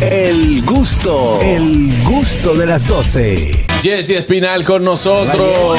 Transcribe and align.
El 0.00 0.62
gusto, 0.64 1.38
el 1.40 2.02
gusto 2.04 2.54
de 2.54 2.66
las 2.66 2.86
12. 2.86 3.64
Jesse 3.80 4.10
Espinal 4.10 4.64
con 4.64 4.82
nosotros. 4.84 5.78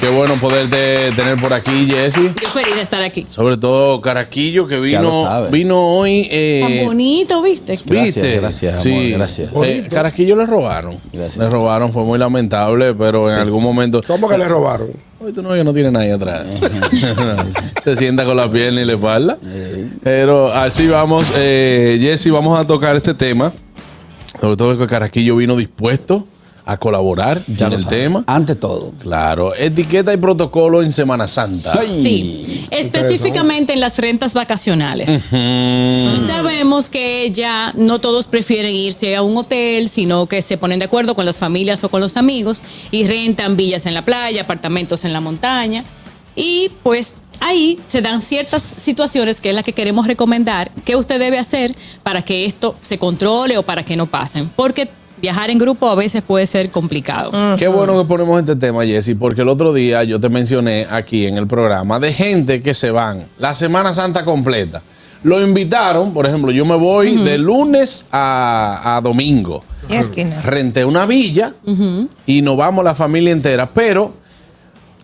Qué 0.00 0.08
bueno 0.08 0.34
poderte 0.34 1.12
tener 1.14 1.36
por 1.40 1.52
aquí, 1.52 1.86
Jesse. 1.88 2.16
Yo 2.42 2.48
feliz 2.48 2.74
de 2.74 2.82
estar 2.82 3.02
aquí. 3.02 3.26
Sobre 3.30 3.56
todo 3.58 4.00
Caraquillo, 4.00 4.66
que 4.66 4.78
vino, 4.80 5.48
vino 5.50 5.98
hoy. 5.98 6.26
eh, 6.30 6.60
Tan 6.78 6.86
bonito, 6.86 7.42
¿viste? 7.42 7.78
¿Viste? 7.86 8.36
Gracias, 8.40 8.82
sí. 8.82 8.92
amor, 8.92 9.18
gracias. 9.18 9.50
Eh, 9.64 9.86
Carasquillo 9.90 10.34
le 10.36 10.46
robaron. 10.46 10.96
Gracias. 11.12 11.36
Le 11.36 11.48
robaron, 11.48 11.92
fue 11.92 12.02
muy 12.02 12.18
lamentable, 12.18 12.94
pero 12.94 13.30
en 13.30 13.38
algún 13.38 13.62
momento. 13.62 14.00
¿Cómo 14.06 14.28
que 14.28 14.36
le 14.38 14.48
robaron? 14.48 14.88
Hoy 15.18 15.32
tú 15.32 15.42
no 15.42 15.48
ves 15.48 15.60
que 15.60 15.64
no 15.64 15.72
tiene 15.72 15.90
nadie 15.90 16.12
atrás. 16.12 16.46
Se 17.82 17.96
sienta 17.96 18.24
con 18.24 18.36
la 18.36 18.50
pierna 18.50 18.82
y 18.82 18.84
la 18.84 18.92
espalda. 18.92 19.38
Pero 20.02 20.52
así 20.52 20.86
vamos. 20.86 21.26
Eh, 21.36 21.98
Jesse, 22.00 22.30
vamos 22.30 22.58
a 22.58 22.66
tocar 22.66 22.96
este 22.96 23.14
tema. 23.14 23.52
Sobre 24.40 24.56
todo 24.56 24.78
que 24.78 24.86
Carasquillo 24.86 25.36
vino 25.36 25.56
dispuesto 25.56 26.26
a 26.68 26.76
colaborar 26.78 27.40
Ya 27.46 27.68
en 27.68 27.72
el 27.74 27.82
sabe. 27.84 27.96
tema. 27.96 28.24
Ante 28.26 28.56
todo. 28.56 28.90
Claro, 29.00 29.54
etiqueta 29.54 30.12
y 30.12 30.16
protocolo 30.16 30.82
en 30.82 30.90
Semana 30.92 31.28
Santa. 31.28 31.72
Ay. 31.78 32.02
Sí, 32.02 32.66
específicamente 32.70 33.72
en 33.72 33.80
las 33.80 33.96
rentas 33.98 34.34
vacacionales. 34.34 35.08
Mm, 35.30 36.26
Sabemos 36.26 36.90
que 36.90 37.30
ya 37.30 37.72
no 37.76 38.00
todos 38.00 38.26
prefieren 38.26 38.72
irse 38.72 39.14
a 39.16 39.22
un 39.22 39.36
hotel, 39.36 39.88
sino 39.88 40.26
que 40.26 40.42
se 40.42 40.58
ponen 40.58 40.78
de 40.80 40.86
acuerdo 40.86 41.14
con 41.14 41.24
las 41.24 41.38
familias 41.38 41.84
o 41.84 41.88
con 41.88 42.00
los 42.00 42.16
amigos 42.16 42.62
y 42.90 43.06
rentan 43.06 43.56
villas 43.56 43.86
en 43.86 43.94
la 43.94 44.04
playa, 44.04 44.42
apartamentos 44.42 45.04
en 45.04 45.12
la 45.12 45.20
montaña. 45.20 45.84
Y 46.34 46.70
pues 46.82 47.16
ahí 47.40 47.78
se 47.86 48.02
dan 48.02 48.22
ciertas 48.22 48.62
situaciones 48.62 49.40
que 49.40 49.50
es 49.50 49.54
la 49.54 49.62
que 49.62 49.72
queremos 49.72 50.06
recomendar 50.06 50.70
que 50.84 50.96
usted 50.96 51.18
debe 51.20 51.38
hacer 51.38 51.74
para 52.02 52.22
que 52.22 52.44
esto 52.44 52.76
se 52.82 52.98
controle 52.98 53.56
o 53.56 53.62
para 53.62 53.84
que 53.84 53.96
no 53.96 54.06
pasen. 54.06 54.50
Porque 54.56 54.88
viajar 55.20 55.50
en 55.50 55.58
grupo 55.58 55.88
a 55.88 55.94
veces 55.94 56.22
puede 56.22 56.46
ser 56.46 56.70
complicado. 56.70 57.32
Qué 57.56 57.68
bueno 57.68 57.98
que 57.98 58.06
ponemos 58.06 58.38
este 58.38 58.56
tema, 58.56 58.84
Jesse, 58.84 59.16
porque 59.18 59.42
el 59.42 59.48
otro 59.48 59.72
día 59.72 60.04
yo 60.04 60.20
te 60.20 60.28
mencioné 60.28 60.86
aquí 60.90 61.26
en 61.26 61.36
el 61.36 61.46
programa 61.46 61.98
de 61.98 62.12
gente 62.12 62.62
que 62.62 62.74
se 62.74 62.90
van 62.90 63.26
la 63.38 63.54
Semana 63.54 63.92
Santa 63.92 64.24
completa. 64.24 64.82
Lo 65.22 65.44
invitaron, 65.44 66.12
por 66.12 66.26
ejemplo, 66.26 66.52
yo 66.52 66.64
me 66.64 66.76
voy 66.76 67.16
de 67.16 67.38
lunes 67.38 68.06
a, 68.12 68.96
a 68.96 69.00
domingo. 69.00 69.64
Renté 70.44 70.84
una 70.84 71.06
villa 71.06 71.54
y 72.26 72.42
nos 72.42 72.56
vamos 72.56 72.84
la 72.84 72.94
familia 72.94 73.32
entera, 73.32 73.68
pero 73.68 74.12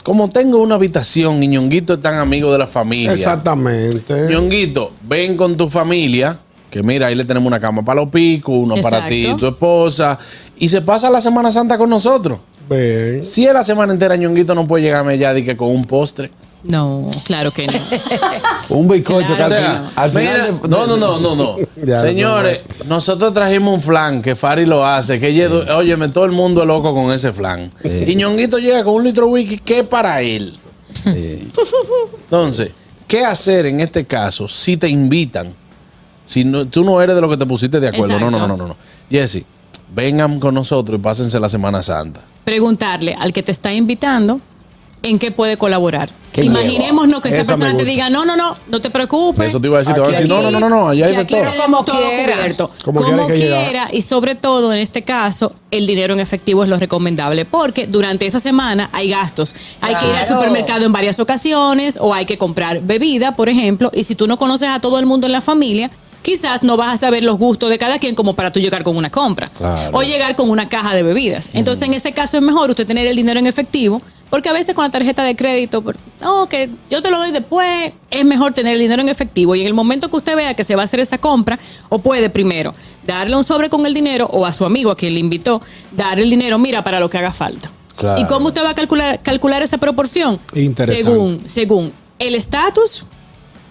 como 0.02 0.28
tengo 0.28 0.58
una 0.58 0.74
habitación 0.74 1.42
y 1.42 1.48
Ñonguito 1.48 1.94
es 1.94 2.00
tan 2.00 2.14
amigo 2.14 2.52
de 2.52 2.58
la 2.58 2.66
familia. 2.66 3.12
Exactamente. 3.12 4.28
Ñonguito, 4.28 4.92
ven 5.02 5.36
con 5.36 5.56
tu 5.56 5.68
familia, 5.68 6.38
que 6.72 6.82
mira, 6.82 7.08
ahí 7.08 7.14
le 7.14 7.26
tenemos 7.26 7.46
una 7.46 7.60
cama 7.60 7.84
para 7.84 8.00
los 8.00 8.10
picos, 8.10 8.54
uno 8.56 8.76
para 8.76 9.06
ti 9.06 9.26
y 9.26 9.36
tu 9.36 9.46
esposa, 9.46 10.18
y 10.58 10.70
se 10.70 10.80
pasa 10.80 11.10
la 11.10 11.20
Semana 11.20 11.52
Santa 11.52 11.76
con 11.76 11.90
nosotros. 11.90 12.38
Ven. 12.66 13.22
Si 13.22 13.44
es 13.44 13.52
la 13.52 13.62
semana 13.62 13.92
entera, 13.92 14.16
Ñonguito 14.16 14.54
no 14.54 14.66
puede 14.66 14.84
llegarme 14.84 15.18
ya 15.18 15.34
de 15.34 15.44
que 15.44 15.54
con 15.54 15.68
un 15.68 15.84
postre. 15.84 16.30
No, 16.62 17.10
claro 17.24 17.50
que 17.50 17.66
no. 17.66 17.72
Un 18.70 18.88
bizcocho 18.88 19.26
que 19.28 19.34
Claro. 19.34 19.44
al, 19.44 19.44
O 19.44 19.48
sea, 19.48 19.58
final- 19.58 19.90
al 19.96 20.10
final. 20.10 20.22
mira, 20.22 20.46
de- 20.46 20.68
no, 20.68 20.86
no, 20.86 20.96
no, 20.96 21.18
no, 21.18 21.36
no. 21.36 21.56
Señores, 22.00 22.60
nosotros 22.86 23.34
trajimos 23.34 23.74
un 23.74 23.82
flan 23.82 24.22
que 24.22 24.34
Fari 24.36 24.64
lo 24.64 24.86
hace, 24.86 25.18
que 25.20 25.28
ella- 25.28 25.76
óyeme, 25.76 26.08
todo 26.08 26.24
el 26.24 26.32
mundo 26.32 26.62
es 26.62 26.68
loco 26.68 26.94
con 26.94 27.12
ese 27.12 27.32
flan. 27.32 27.70
Sí. 27.82 28.04
Y 28.06 28.14
Ñonguito 28.14 28.58
llega 28.58 28.82
con 28.84 28.94
un 28.94 29.04
litro 29.04 29.26
de 29.26 29.32
whisky 29.32 29.58
que 29.58 29.82
para 29.84 30.22
él. 30.22 30.56
Sí. 31.04 31.50
Entonces, 32.24 32.70
¿qué 33.08 33.24
hacer 33.24 33.66
en 33.66 33.80
este 33.80 34.06
caso 34.06 34.46
si 34.48 34.76
te 34.76 34.88
invitan? 34.88 35.52
Si 36.24 36.44
no, 36.44 36.66
tú 36.66 36.84
no 36.84 37.00
eres 37.02 37.14
de 37.14 37.20
lo 37.20 37.28
que 37.28 37.36
te 37.36 37.46
pusiste 37.46 37.80
de 37.80 37.88
acuerdo. 37.88 38.18
No, 38.18 38.30
no, 38.30 38.38
no, 38.46 38.56
no, 38.56 38.66
no. 38.68 38.76
Jesse, 39.10 39.44
vengan 39.94 40.38
con 40.40 40.54
nosotros 40.54 40.98
y 40.98 41.02
pásense 41.02 41.38
la 41.40 41.48
Semana 41.48 41.82
Santa. 41.82 42.20
preguntarle 42.44 43.14
al 43.18 43.32
que 43.32 43.42
te 43.42 43.52
está 43.52 43.72
invitando 43.72 44.40
en 45.04 45.18
qué 45.18 45.32
puede 45.32 45.56
colaborar. 45.56 46.10
¿Qué 46.32 46.44
Imaginémonos 46.44 47.20
que 47.20 47.28
esa 47.28 47.44
persona 47.44 47.76
te 47.76 47.84
diga, 47.84 48.08
no, 48.08 48.24
no, 48.24 48.36
no, 48.36 48.56
no 48.68 48.80
te 48.80 48.88
preocupes. 48.88 49.48
Eso 49.48 49.60
te 49.60 49.66
iba 49.66 49.76
a 49.76 49.80
decir, 49.80 49.94
te 49.94 50.00
voy 50.00 50.10
a 50.14 50.16
Aquí- 50.16 50.22
decir, 50.28 50.34
no, 50.34 50.42
no, 50.42 50.50
no, 50.52 50.60
no, 50.60 50.68
no, 50.70 50.88
allá 50.88 51.06
hay 51.06 51.12
de 51.16 51.18
aquí 51.22 51.34
todo. 51.34 51.44
Como 51.62 51.84
todo 51.84 51.96
quiera. 52.08 52.36
cubierto. 52.36 52.70
Como 52.84 53.00
Como, 53.02 53.12
quiera 53.12 53.26
que 53.26 53.34
quiera, 53.40 53.66
llegar. 53.66 53.94
y 53.94 54.00
sobre 54.02 54.34
todo 54.36 54.72
en 54.72 54.78
este 54.78 55.02
caso, 55.02 55.52
el 55.72 55.86
dinero 55.86 56.14
en 56.14 56.20
efectivo 56.20 56.62
es 56.62 56.70
lo 56.70 56.78
recomendable, 56.78 57.44
porque 57.44 57.86
durante 57.88 58.26
esa 58.26 58.38
semana 58.40 58.88
hay 58.92 59.10
gastos. 59.10 59.54
Hay 59.80 59.94
que 59.96 60.06
ir 60.06 60.12
al 60.14 60.26
supermercado 60.26 60.86
en 60.86 60.92
varias 60.92 61.18
ocasiones 61.20 61.98
o 62.00 62.14
hay 62.14 62.24
que 62.24 62.38
comprar 62.38 62.80
bebida, 62.80 63.34
por 63.36 63.48
ejemplo, 63.48 63.90
y 63.92 64.04
si 64.04 64.14
tú 64.14 64.26
no 64.28 64.38
conoces 64.38 64.68
a 64.68 64.80
todo 64.80 64.98
el 65.00 65.04
mundo 65.06 65.26
en 65.26 65.32
la 65.32 65.40
familia, 65.42 65.90
quizás 66.22 66.62
no 66.62 66.76
vas 66.76 66.94
a 66.94 66.96
saber 66.96 67.24
los 67.24 67.38
gustos 67.38 67.68
de 67.70 67.78
cada 67.78 67.98
quien 67.98 68.14
como 68.14 68.34
para 68.34 68.50
tú 68.52 68.60
llegar 68.60 68.82
con 68.84 68.96
una 68.96 69.10
compra 69.10 69.48
Claro. 69.48 69.96
o 69.98 70.02
llegar 70.02 70.36
con 70.36 70.48
una 70.50 70.68
caja 70.68 70.94
de 70.94 71.02
bebidas. 71.02 71.50
Entonces, 71.52 71.86
en 71.86 71.94
ese 71.94 72.12
caso 72.12 72.36
es 72.36 72.42
mejor 72.42 72.70
usted 72.70 72.86
tener 72.86 73.06
el 73.06 73.16
dinero 73.16 73.38
en 73.40 73.46
efectivo, 73.46 74.00
porque 74.30 74.48
a 74.48 74.52
veces 74.52 74.74
con 74.74 74.84
la 74.84 74.90
tarjeta 74.90 75.24
de 75.24 75.36
crédito, 75.36 75.84
no, 76.20 76.48
que 76.48 76.70
yo 76.88 77.02
te 77.02 77.10
lo 77.10 77.18
doy 77.18 77.32
después, 77.32 77.92
es 78.10 78.24
mejor 78.24 78.54
tener 78.54 78.74
el 78.74 78.80
dinero 78.80 79.02
en 79.02 79.10
efectivo. 79.10 79.54
Y 79.54 79.60
en 79.60 79.66
el 79.66 79.74
momento 79.74 80.08
que 80.08 80.16
usted 80.16 80.34
vea 80.36 80.54
que 80.54 80.64
se 80.64 80.74
va 80.74 80.82
a 80.82 80.84
hacer 80.86 81.00
esa 81.00 81.18
compra, 81.18 81.58
o 81.90 81.98
puede 81.98 82.30
primero 82.30 82.72
darle 83.06 83.36
un 83.36 83.44
sobre 83.44 83.68
con 83.68 83.84
el 83.84 83.92
dinero 83.92 84.26
o 84.32 84.46
a 84.46 84.52
su 84.52 84.64
amigo 84.64 84.90
a 84.90 84.96
quien 84.96 85.12
le 85.12 85.20
invitó, 85.20 85.60
darle 85.90 86.22
el 86.24 86.30
dinero, 86.30 86.58
mira, 86.58 86.82
para 86.82 86.98
lo 86.98 87.10
que 87.10 87.18
haga 87.18 87.32
falta. 87.32 87.70
Claro. 87.96 88.18
¿Y 88.22 88.24
cómo 88.26 88.46
usted 88.48 88.64
va 88.64 88.70
a 88.70 88.74
calcular, 88.74 89.20
calcular 89.22 89.62
esa 89.62 89.76
proporción? 89.76 90.40
Interesante. 90.54 91.02
Según, 91.12 91.42
según 91.44 91.92
el 92.18 92.34
estatus, 92.34 93.04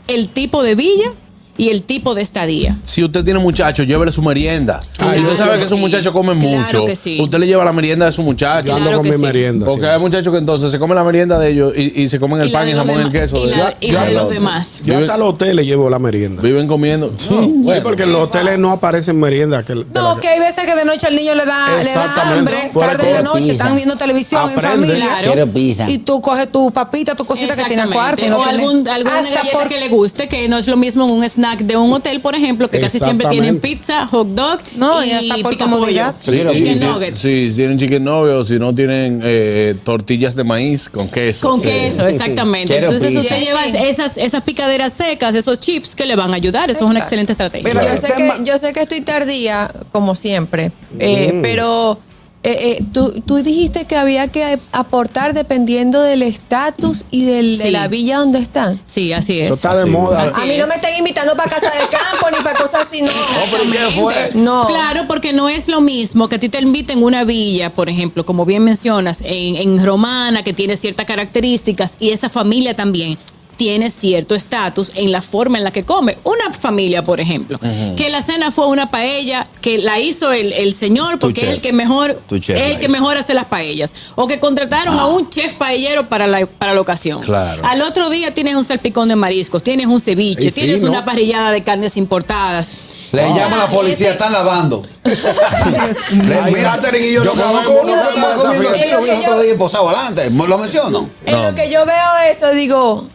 el 0.07 0.29
tipo 0.29 0.61
de 0.61 0.75
villa 0.75 1.11
y 1.57 1.69
el 1.69 1.83
tipo 1.83 2.15
de 2.15 2.21
estadía. 2.21 2.75
Si 2.83 3.03
usted 3.03 3.23
tiene 3.23 3.39
muchachos, 3.39 3.85
llévele 3.85 4.11
su 4.11 4.21
merienda. 4.21 4.79
Claro 4.97 5.13
si 5.13 5.19
usted 5.21 5.35
sabe 5.37 5.51
que 5.53 5.59
que 5.59 5.65
esos 5.65 5.77
sí. 5.77 5.81
muchachos 5.81 6.13
comen 6.13 6.39
Claro 6.39 6.57
mucho, 6.63 6.85
que 6.85 6.95
sí. 6.95 7.19
usted 7.21 7.37
le 7.39 7.47
lleva 7.47 7.63
la 7.65 7.73
merienda 7.73 8.05
de 8.05 8.11
su 8.11 8.23
muchacho. 8.23 8.67
Yo 8.67 8.73
ando 8.75 8.85
Claro 8.89 8.97
con 8.99 9.07
mi 9.09 9.13
sí. 9.15 9.21
merienda. 9.21 9.65
Porque 9.65 9.81
sí. 9.83 9.87
hay 9.87 9.99
muchachos 9.99 10.31
que 10.33 10.39
entonces 10.39 10.71
se 10.71 10.79
comen 10.79 10.95
la 10.95 11.03
merienda 11.03 11.37
de 11.39 11.49
ellos 11.51 11.73
y, 11.75 12.01
y 12.01 12.09
se 12.09 12.19
comen 12.19 12.41
el 12.41 12.47
Y 12.49 12.51
la 12.51 12.59
pan 12.59 12.69
y 12.69 12.71
los 12.73 12.85
jamón 12.85 13.01
y 13.01 13.05
el 13.05 13.11
queso. 13.11 13.37
Y 13.37 13.49
de 13.49 13.55
la- 13.55 13.57
ellos. 13.69 13.75
y 13.81 13.91
la 13.91 14.05
de 14.05 14.11
los 14.13 14.29
demás. 14.29 14.81
Yo 14.85 14.97
hasta 14.97 15.13
al 15.13 15.21
hotel 15.21 15.55
le 15.57 15.65
llevo 15.65 15.89
la 15.89 15.99
merienda. 15.99 16.41
Viven 16.41 16.67
comiendo. 16.67 17.13
No, 17.29 17.73
Sí, 17.73 17.79
porque 17.83 18.03
en 18.03 18.11
los 18.13 18.21
hoteles 18.21 18.57
no 18.57 18.71
aparecen 18.71 19.19
merienda. 19.19 19.63
Que, 19.63 19.73
de 19.75 19.85
la 19.93 20.01
No, 20.01 20.17
que- 20.19 20.27
hay 20.29 20.39
veces 20.39 20.65
que 20.65 20.73
de 20.75 20.85
noche 20.85 21.07
al 21.07 21.15
niño 21.15 21.35
le 21.35 21.45
da, 21.45 21.67
le 21.67 21.73
da 21.75 21.81
Exactamente. 21.81 22.39
hambre, 22.39 22.71
tarde 22.79 23.05
de 23.07 23.13
de 23.17 23.23
noche, 23.23 23.39
pizza. 23.41 23.51
están 23.53 23.75
viendo 23.75 23.95
televisión 23.97 24.49
en 24.51 24.59
familia. 24.61 25.17
Claro. 25.21 25.51
Y 25.87 25.97
tú 25.99 26.21
coges 26.21 26.51
tu 26.51 26.71
papita, 26.71 27.15
tu 27.15 27.25
cosita 27.25 27.55
que 27.55 27.65
tiene 27.65 27.87
cuarto. 27.87 28.23
O 28.35 28.43
algún, 28.43 28.87
alguna 28.87 29.19
hasta 29.19 29.29
galleta 29.35 29.57
por- 29.59 29.67
que 29.69 29.79
le 29.79 29.89
guste, 29.89 30.27
que 30.27 30.47
no 30.49 30.57
es 30.57 30.67
lo 30.67 30.77
mismo 30.77 31.05
en 31.05 31.11
un 31.11 31.23
snack 31.23 31.40
de 31.59 31.77
un 31.77 31.91
hotel, 31.93 32.21
por 32.21 32.35
ejemplo, 32.35 32.69
que 32.69 32.79
casi 32.79 32.99
siempre 32.99 33.27
tienen 33.27 33.59
pizza, 33.59 34.07
hot 34.07 34.27
dog 34.29 34.59
No, 34.75 35.03
y, 35.03 35.09
y 35.09 35.11
hasta 35.11 35.37
por 35.43 35.57
comodidad. 35.57 36.15
Sí, 36.21 36.31
chicken 36.51 36.79
sí, 36.79 36.85
nuggets. 36.85 37.19
sí, 37.19 37.49
si 37.49 37.55
tienen 37.57 37.77
chicken 37.77 38.03
novio, 38.03 38.43
si 38.43 38.57
no 38.59 38.73
tienen 38.73 39.21
eh, 39.23 39.75
tortillas 39.83 40.35
de 40.35 40.43
maíz 40.43 40.89
con 40.89 41.09
queso. 41.09 41.47
Con 41.49 41.59
Sí. 41.59 41.65
queso, 41.67 42.07
exactamente. 42.07 42.77
Entonces 42.77 43.15
usted 43.15 43.39
lleva 43.43 43.65
esas, 43.65 44.17
esas 44.17 44.41
picaderas 44.43 44.93
secas, 44.93 45.35
esos 45.35 45.59
chips 45.59 45.95
que 45.95 46.05
le 46.05 46.15
van 46.15 46.31
a 46.31 46.35
ayudar. 46.35 46.69
Eso 46.71 46.85
es 46.85 46.91
una 46.91 46.99
excelente 46.99 47.33
estrategia. 47.33 47.67
Mira, 47.73 47.83
yo, 47.95 48.01
sé 48.01 48.07
que, 48.15 48.31
yo 48.43 48.57
sé 48.57 48.73
que 48.73 48.81
estoy 48.81 49.01
tardía, 49.01 49.71
como 49.91 50.15
siempre, 50.15 50.71
eh, 50.99 51.39
pero 51.41 51.99
eh, 52.43 52.77
eh, 52.79 52.85
tú, 52.91 53.11
tú 53.25 53.35
dijiste 53.43 53.85
que 53.85 53.95
había 53.95 54.27
que 54.29 54.57
aportar 54.71 55.33
dependiendo 55.35 56.01
del 56.01 56.23
estatus 56.23 57.05
y 57.11 57.25
del- 57.25 57.57
de 57.59 57.69
la 57.69 57.87
villa 57.87 58.17
donde 58.17 58.39
están. 58.39 58.79
Sí, 58.85 59.13
así 59.13 59.39
es. 59.39 59.45
Eso 59.45 59.53
está 59.53 59.75
de 59.75 59.81
Así. 59.83 59.91
moda. 59.91 60.23
Así 60.23 60.41
a 60.41 60.45
mí 60.45 60.57
no 60.57 60.65
me 60.65 60.73
están 60.75 60.95
invitando 60.97 61.35
para 61.35 61.49
casa 61.51 61.69
del 61.71 61.87
campo 61.89 62.35
ni 62.35 62.43
para 62.43 62.59
cosas 62.59 62.87
así, 62.87 63.01
no. 63.03 63.11
pero 63.51 63.63
¿qué 63.71 64.01
fue? 64.01 64.31
No. 64.33 64.65
Claro, 64.67 65.01
porque 65.07 65.33
no 65.33 65.49
es 65.49 65.67
lo 65.67 65.81
mismo 65.81 66.27
que 66.29 66.35
a 66.37 66.39
ti 66.39 66.49
te 66.49 66.59
inviten 66.59 67.03
una 67.03 67.23
villa, 67.25 67.75
por 67.75 67.89
ejemplo, 67.89 68.25
como 68.25 68.43
bien 68.45 68.63
mencionas, 68.63 69.21
en, 69.23 69.55
en 69.55 69.85
Romana, 69.85 70.41
que 70.41 70.53
tiene 70.53 70.77
ciertas 70.77 71.05
características, 71.05 71.95
y 71.99 72.09
esa 72.09 72.29
familia 72.29 72.75
también 72.75 73.17
tiene 73.57 73.91
cierto 73.91 74.33
estatus 74.35 74.91
en 74.95 75.11
la 75.11 75.21
forma 75.21 75.57
en 75.57 75.63
la 75.63 75.71
que 75.71 75.83
come. 75.83 76.17
Una 76.23 76.51
familia, 76.53 77.03
por 77.03 77.19
ejemplo, 77.19 77.59
que 77.95 78.09
la 78.09 78.21
cena 78.21 78.49
fue 78.51 78.67
una 78.67 78.89
paella 78.89 79.43
que 79.61 79.77
la 79.77 79.99
hizo 79.99 80.31
el, 80.31 80.51
el 80.53 80.73
señor 80.73 81.19
porque 81.19 81.41
es 81.43 81.49
el 81.49 81.61
que 81.61 81.71
mejor 81.73 82.19
el 82.31 82.41
que 82.41 82.79
hizo. 82.79 82.89
mejor 82.91 83.17
hace 83.17 83.33
las 83.33 83.45
paellas 83.45 83.93
o 84.15 84.25
que 84.27 84.39
contrataron 84.39 84.97
a 84.97 85.05
un 85.07 85.29
chef 85.29 85.53
paellero 85.55 86.09
para 86.09 86.25
la, 86.27 86.45
para 86.47 86.73
la 86.73 86.81
ocasión. 86.81 87.21
Claro. 87.21 87.61
Al 87.65 87.81
otro 87.81 88.09
día 88.09 88.33
tienes 88.33 88.55
un 88.55 88.65
salpicón 88.65 89.09
de 89.09 89.15
mariscos, 89.15 89.61
tienes 89.61 89.87
un 89.87 90.01
ceviche, 90.01 90.47
Y 90.47 90.51
tienes 90.51 90.79
fino. 90.79 90.89
una 90.91 91.05
parrillada 91.05 91.51
de 91.51 91.61
carnes 91.63 91.97
importadas. 91.97 92.71
Le 93.11 93.25
O 93.25 93.35
llama 93.35 93.57
a 93.57 93.59
la 93.59 93.67
policía, 93.67 94.07
ese- 94.07 94.13
están 94.13 94.31
lavando. 94.31 94.81
Mira, 96.13 96.79
y 96.99 97.13
yo 97.13 97.23
yo 97.23 97.35
no 97.35 97.41
conozco 97.43 97.71
uno 97.83 97.93
que 97.93 98.09
estaba 98.09 98.35
comiendo 98.35 98.69
así, 98.69 98.89
lo 98.89 99.01
vi 99.01 99.09
el 99.09 99.17
otro 99.19 99.41
día 99.41 99.57
posado 99.57 99.89
adelante. 99.89 100.29
¿Me 100.29 100.47
¿Lo 100.47 100.57
menciono? 100.57 101.09
En 101.25 101.43
lo 101.43 101.53
que 101.55 101.69
yo 101.69 101.85
veo 101.85 102.17
eso, 102.31 102.51
digo, 102.53 103.07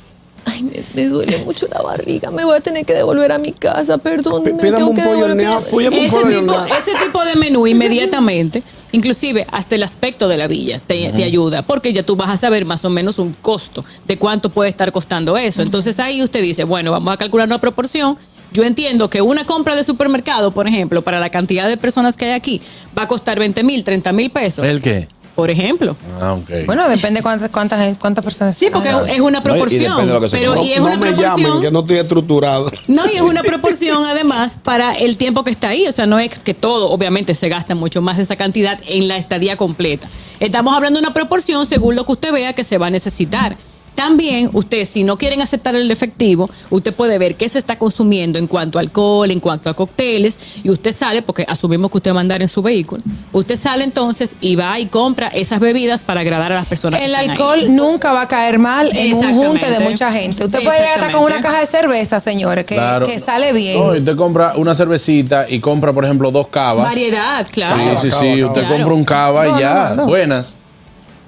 ay, 0.47 0.63
me, 0.63 0.85
me 0.95 1.09
duele 1.09 1.39
mucho 1.45 1.67
la 1.69 1.83
barriga, 1.83 2.31
me 2.31 2.45
voy 2.45 2.57
a 2.57 2.61
tener 2.61 2.87
que 2.87 2.95
devolver 2.95 3.33
a 3.33 3.39
mi 3.39 3.53
casa, 3.53 3.99
perdón. 3.99 4.45
Pídame 4.45 4.85
un 4.85 4.95
pollo 4.95 5.25
horneado. 5.27 5.61
Ese 5.61 5.71
pollo 5.71 5.91
tipo, 5.91 6.17
horneado. 6.17 6.67
ese 6.67 6.93
tipo 7.05 7.25
de 7.25 7.35
menú 7.37 7.67
inmediatamente, 7.67 8.63
inclusive 8.93 9.47
hasta 9.51 9.75
el 9.75 9.83
aspecto 9.83 10.29
de 10.29 10.37
la 10.37 10.47
villa 10.47 10.81
te, 10.87 11.11
te 11.11 11.25
ayuda, 11.25 11.63
porque 11.63 11.93
ya 11.93 12.03
tú 12.03 12.17
vas 12.17 12.31
a 12.31 12.37
saber 12.37 12.65
más 12.65 12.85
o 12.85 12.91
menos 12.91 13.19
un 13.19 13.35
costo 13.43 13.85
de 14.07 14.17
cuánto 14.17 14.49
puede 14.51 14.71
estar 14.71 14.91
costando 14.93 15.37
eso. 15.37 15.63
Entonces 15.63 15.99
ahí 15.99 16.23
usted 16.23 16.41
dice, 16.41 16.65
bueno, 16.65 16.93
vamos 16.93 17.13
a 17.13 17.17
calcular 17.17 17.47
una 17.47 17.61
proporción 17.61 18.17
Yo 18.53 18.63
entiendo 18.65 19.09
que 19.09 19.21
una 19.21 19.45
compra 19.45 19.75
de 19.75 19.85
supermercado, 19.85 20.53
por 20.53 20.67
ejemplo, 20.69 21.03
para 21.03 21.19
la 21.21 21.31
cantidad 21.31 21.69
de 21.69 21.77
personas 21.77 22.17
que 22.17 22.27
hay 22.27 22.31
aquí, 22.33 22.61
va 22.97 23.03
a 23.03 23.09
costar 23.09 23.39
20 23.39 23.63
mil, 23.65 23.83
30 23.85 24.13
mil 24.13 24.31
pesos. 24.31 24.65
¿El 24.65 24.81
qué? 24.81 25.09
Por 25.37 25.51
ejemplo. 25.51 25.97
Ah, 26.21 26.33
ok. 26.33 26.51
Bueno, 26.67 26.89
depende 26.89 27.23
cuántas, 27.23 27.51
cuántas, 27.51 27.97
cuántas 27.99 28.25
personas. 28.25 28.57
Sí, 28.57 28.69
porque 28.73 28.89
Ah. 28.89 29.05
es 29.07 29.21
una 29.21 29.43
proporción. 29.43 30.07
de 30.07 30.13
lo 30.13 30.21
que 30.21 30.31
se 30.31 30.37
pero 30.39 30.55
coma. 30.55 30.67
y 30.67 30.73
es 30.73 30.79
no 30.79 30.87
una 30.87 30.97
me 30.97 31.07
proporción. 31.13 31.37
llamen, 31.43 31.61
que 31.63 31.71
no 31.71 31.81
estoy 31.81 31.97
estructurado. 31.99 32.71
No, 32.89 33.03
y 33.07 33.17
es 33.17 33.21
una 33.21 33.43
proporción 33.43 34.03
además 34.05 34.59
para 34.63 34.95
el 34.95 35.17
tiempo 35.19 35.45
que 35.45 35.51
está 35.51 35.69
ahí. 35.69 35.87
O 35.87 35.93
sea, 35.93 36.07
no 36.07 36.19
es 36.19 36.39
que 36.39 36.55
todo, 36.55 36.91
obviamente, 36.91 37.35
se 37.35 37.49
gasta 37.51 37.75
mucho 37.75 38.01
más 38.01 38.17
de 38.17 38.23
esa 38.23 38.37
cantidad 38.37 38.81
en 38.89 39.09
la 39.09 39.19
estadía 39.19 39.57
completa. 39.59 40.09
Estamos 40.41 40.75
hablando 40.75 40.99
de 40.99 41.05
una 41.05 41.15
proporción 41.15 41.67
según 41.67 41.95
lo 41.97 42.07
que 42.07 42.13
usted 42.13 42.33
vea 42.33 42.55
que 42.55 42.65
se 42.65 42.79
va 42.79 42.87
a 42.87 42.91
necesitar. 42.91 43.57
También, 43.97 44.51
usted, 44.53 44.85
si 44.87 45.03
no 45.03 45.17
quieren 45.17 45.41
aceptar 45.43 45.75
el 45.75 45.91
efectivo, 45.91 46.49
usted 46.71 46.95
puede 46.95 47.19
ver 47.19 47.35
qué 47.35 47.49
se 47.49 47.59
está 47.59 47.77
consumiendo 47.79 48.39
en 48.39 48.47
cuanto 48.47 48.79
a 48.79 48.83
alcohol, 48.83 49.31
en 49.31 49.41
cuanto 49.41 49.69
a 49.71 49.75
cócteles, 49.75 50.39
y 50.63 50.71
usted 50.71 50.93
sale, 50.93 51.23
porque 51.23 51.45
asumimos 51.49 51.91
que 51.91 51.97
usted 51.97 52.13
va 52.13 52.19
a 52.19 52.21
andar 52.21 52.43
en 52.43 52.49
su 52.49 52.63
vehículo, 52.63 53.03
usted 53.33 53.57
sale 53.57 53.83
entonces 53.85 54.37
y 54.41 54.55
va 54.55 54.79
y 54.79 54.87
compra 54.87 55.29
esas 55.29 55.59
bebidas 55.61 56.05
para 56.05 56.21
agradar 56.21 56.53
a 56.53 56.57
las 56.57 56.67
personas. 56.67 57.01
que 57.01 57.07
El 57.07 57.13
están 57.13 57.25
ahí. 57.25 57.31
alcohol 57.31 57.75
nunca 57.75 58.13
va 58.13 58.23
a 58.23 58.29
caer 58.29 58.59
mal 58.59 58.91
en 58.97 59.15
un 59.15 59.35
junte 59.35 59.69
de 59.71 59.81
mucha 59.81 60.13
gente. 60.13 60.45
Usted 60.45 60.63
puede 60.63 60.79
llegar 60.79 61.01
hasta 61.01 61.13
con 61.17 61.25
una 61.25 61.41
caja 61.41 61.61
de 61.61 61.67
cerveza, 61.67 62.21
señores, 62.21 62.67
que, 62.67 62.75
Claro. 62.77 63.07
que 63.07 63.19
sale 63.19 63.53
bien. 63.55 63.79
No, 63.81 63.93
usted 63.93 64.15
compra 64.15 64.53
una 64.57 64.75
cervecita 64.75 65.47
y 65.49 65.59
compra, 65.59 65.93
por 65.95 66.05
ejemplo, 66.05 66.31
dos 66.31 66.49
cavas. 66.49 66.87
Variedad, 66.89 67.47
claro. 67.51 67.99
Sí, 67.99 68.11
sí, 68.11 68.11
Cava, 68.11 68.21
sí. 68.23 68.41
cava, 68.41 68.49
Usted 68.51 68.63
cava. 68.63 68.75
compra 68.77 68.95
un 68.95 69.05
cava 69.05 69.45
No, 69.47 69.57
y 69.57 69.61
ya. 69.61 69.89
no, 69.91 69.95
no. 69.97 70.07
Buenas. 70.07 70.59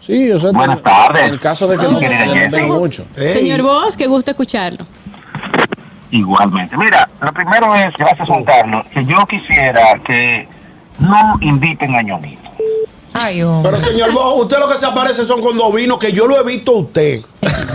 Sí, 0.08 0.32
o 0.32 0.38
sea, 0.38 0.52
Buenas 0.52 0.82
tardes. 0.82 1.24
En 1.24 1.32
el 1.34 1.38
caso 1.38 1.66
de 1.66 1.76
que 1.76 1.82
no, 1.82 2.00
no 2.00 2.80
mucho. 2.80 3.06
Ey, 3.14 3.30
Señor 3.30 3.60
Vos, 3.60 3.94
qué 3.94 4.06
gusto 4.06 4.30
escucharlo. 4.30 4.86
Igualmente. 6.10 6.78
Mira, 6.78 7.06
lo 7.20 7.30
primero 7.30 7.74
es, 7.74 7.92
gracias 7.98 8.26
Juan 8.26 8.42
Carlos, 8.42 8.86
que 8.90 9.04
yo 9.04 9.26
quisiera 9.26 10.00
que 10.06 10.48
no 10.98 11.34
inviten 11.42 11.94
a 11.94 12.00
Ñonito. 12.00 12.48
Ay, 13.12 13.42
hombre. 13.42 13.70
Pero 13.70 13.84
señor 13.84 14.12
Bo, 14.12 14.36
usted 14.36 14.58
lo 14.58 14.66
que 14.70 14.76
se 14.78 14.86
aparece 14.86 15.24
son 15.24 15.42
con 15.42 15.58
dos 15.58 15.74
vinos 15.74 15.98
que 15.98 16.10
yo 16.10 16.26
lo 16.26 16.40
he 16.40 16.42
visto 16.42 16.72
a 16.72 16.78
usted. 16.78 17.20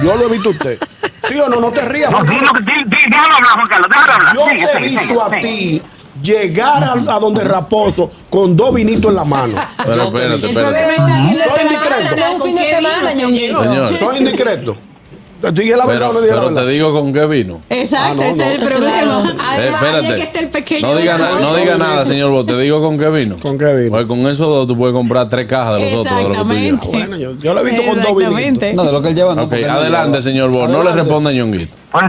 Yo 0.03 0.15
lo 0.15 0.27
he 0.27 0.31
visto 0.31 0.49
a 0.49 0.51
usted. 0.53 0.79
¿Sí 1.27 1.39
o 1.39 1.47
no? 1.49 1.59
No 1.59 1.69
te 1.69 1.85
rías. 1.85 2.09
No, 2.09 2.23
déjalo 2.23 3.35
hablar, 3.35 3.51
Juan 3.53 3.67
Carlos, 3.67 3.89
déjalo 3.91 4.13
hablar. 4.13 4.35
Yo 4.35 4.67
te 4.71 4.77
he 4.77 4.81
visto 4.89 5.21
a 5.21 5.29
sigue. 5.29 5.41
ti 5.41 5.81
llegar 6.23 6.83
a, 6.83 6.93
a 6.93 7.19
donde 7.19 7.43
Raposo 7.43 8.09
con 8.29 8.55
dos 8.55 8.73
vinitos 8.73 9.09
en 9.11 9.15
la 9.15 9.25
mano. 9.25 9.53
Pero 9.85 10.03
espérate, 10.05 10.47
espérate. 10.47 10.95
Soy 10.95 11.63
indiscreto. 11.63 12.15
¿con 12.15 12.35
Un 12.35 12.41
fin 12.41 12.55
de 12.55 12.69
semana, 12.69 13.13
Ñonguito. 13.13 13.97
Soy 13.99 14.17
indiscreto. 14.17 14.75
¿Te 15.41 15.51
dije 15.51 15.75
la 15.75 15.85
verdad 15.85 16.07
Pero, 16.07 16.09
o 16.09 16.13
no 16.13 16.21
dije 16.21 16.35
la 16.35 16.41
pero 16.43 16.55
te 16.55 16.67
digo 16.71 16.93
con 16.93 17.11
qué 17.11 17.25
vino. 17.25 17.61
Exacto, 17.69 18.11
Ah, 18.11 18.15
no, 18.15 18.23
ese 18.23 18.37
no. 18.37 18.43
es 18.45 18.61
el 18.61 18.67
problema. 18.69 18.93
Claro. 18.93 19.17
Además, 19.19 19.43
Eh, 19.59 19.59
así 19.59 19.73
espérate. 19.75 20.07
es 20.07 20.15
que 20.15 20.23
está 20.23 20.39
el 20.39 20.49
pequeño. 20.49 20.87
No 20.87 20.95
diga, 20.95 21.17
na- 21.17 21.39
no 21.41 21.55
diga 21.57 21.77
nada, 21.77 22.05
señor 22.05 22.31
Vos. 22.31 22.45
Te 22.45 22.57
digo 22.59 22.81
con 22.81 22.97
qué 22.97 23.09
vino. 23.09 23.35
¿Con 23.41 23.57
qué 23.57 23.65
vino? 23.75 23.89
Porque 23.89 24.07
con 24.07 24.19
esos 24.21 24.37
dos 24.47 24.67
tú 24.67 24.77
puedes 24.77 24.93
comprar 24.93 25.27
tres 25.27 25.45
cajas 25.45 25.75
de 25.81 25.91
los 25.91 25.99
otros. 25.99 26.15
De 26.15 26.23
lo 26.23 26.29
que 26.29 26.37
tú 26.37 26.43
llevas. 26.53 26.63
Exactamente. 26.63 26.97
Bueno, 26.97 27.17
yo, 27.17 27.35
yo 27.43 27.53
lo 27.53 27.59
he 27.59 27.63
visto 27.65 27.83
con 27.83 28.01
dos 28.03 28.15
vinitos. 28.39 28.73
No, 28.73 28.83
de 28.85 28.91
lo 28.93 29.01
que 29.01 29.09
él 29.09 29.15
lleva, 29.15 29.35
no. 29.35 29.41
Ok, 29.41 29.49
porque 29.49 29.65
él 29.65 29.67
no 29.67 29.73
adelante, 29.79 30.09
lleva. 30.11 30.21
señor 30.21 30.49
Vos. 30.49 30.69
No 30.69 30.81
le 30.81 30.91
responda 30.93 31.29
a 31.29 31.33
Ñonguito. 31.33 31.77
Pues, 31.91 32.05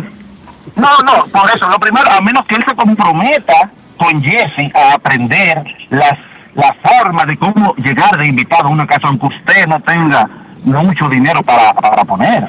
no, 0.77 0.99
no, 1.05 1.27
por 1.33 1.51
eso, 1.53 1.69
lo 1.69 1.79
primero, 1.81 2.09
a 2.09 2.21
menos 2.21 2.45
que 2.49 2.55
él 2.55 2.63
se 2.69 2.77
comprometa 2.77 3.73
con 3.97 4.23
Jesse 4.23 4.71
a 4.75 4.95
aprender 4.95 5.65
las 5.91 6.19
la 6.55 6.75
forma 6.83 7.25
de 7.25 7.37
cómo 7.37 7.75
llegar 7.77 8.17
de 8.17 8.27
invitado 8.27 8.69
a 8.69 8.71
una 8.71 8.87
casa 8.87 9.09
aunque 9.09 9.27
usted 9.27 9.67
no 9.67 9.81
tenga 9.81 10.29
mucho 10.65 11.09
dinero 11.09 11.43
para, 11.43 11.75
para 11.75 12.05
poner. 12.05 12.49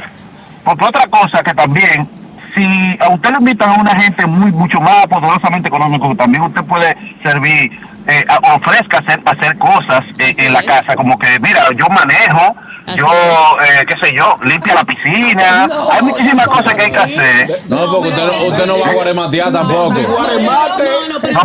Porque 0.63 0.85
otra 0.85 1.05
cosa 1.07 1.43
que 1.43 1.53
también, 1.53 2.07
si 2.55 2.97
a 3.03 3.09
usted 3.09 3.31
le 3.31 3.37
invitan 3.37 3.69
a 3.69 3.81
una 3.81 3.95
gente 3.95 4.25
muy 4.25 4.51
mucho 4.51 4.79
más 4.79 5.05
poderosamente 5.07 5.67
económico, 5.67 6.15
también 6.15 6.43
usted 6.43 6.63
puede 6.63 6.95
servir, 7.23 7.71
eh, 8.07 8.25
ofrezca 8.55 8.99
hacer, 8.99 9.21
hacer 9.25 9.57
cosas 9.57 10.01
eh, 10.19 10.33
en 10.37 10.53
la 10.53 10.63
casa, 10.63 10.95
como 10.95 11.17
que, 11.19 11.39
mira, 11.39 11.61
yo 11.75 11.87
manejo, 11.87 12.55
Así 12.87 12.97
yo, 12.99 13.07
eh, 13.07 13.85
qué 13.87 14.05
sé 14.05 14.15
yo, 14.15 14.37
limpia 14.43 14.75
la 14.75 14.83
piscina, 14.83 15.67
No, 15.67 15.91
hay 15.91 16.01
muchísimas 16.03 16.45
no, 16.45 16.51
cosas 16.53 16.73
que 16.75 16.81
hay 16.83 16.91
que 16.91 16.97
no, 16.97 17.03
hacer. 17.03 17.61
No, 17.67 17.91
porque 17.91 18.09
usted 18.09 18.25
no, 18.25 18.45
usted 18.45 18.65
no 18.67 18.79
va 18.79 18.87
a 18.87 18.93
guarematear 18.93 19.51
tampoco. 19.51 19.93
De 19.95 20.03
Guaremate. 20.03 20.83
No, 20.83 21.13
no, 21.13 21.19
pero 21.21 21.39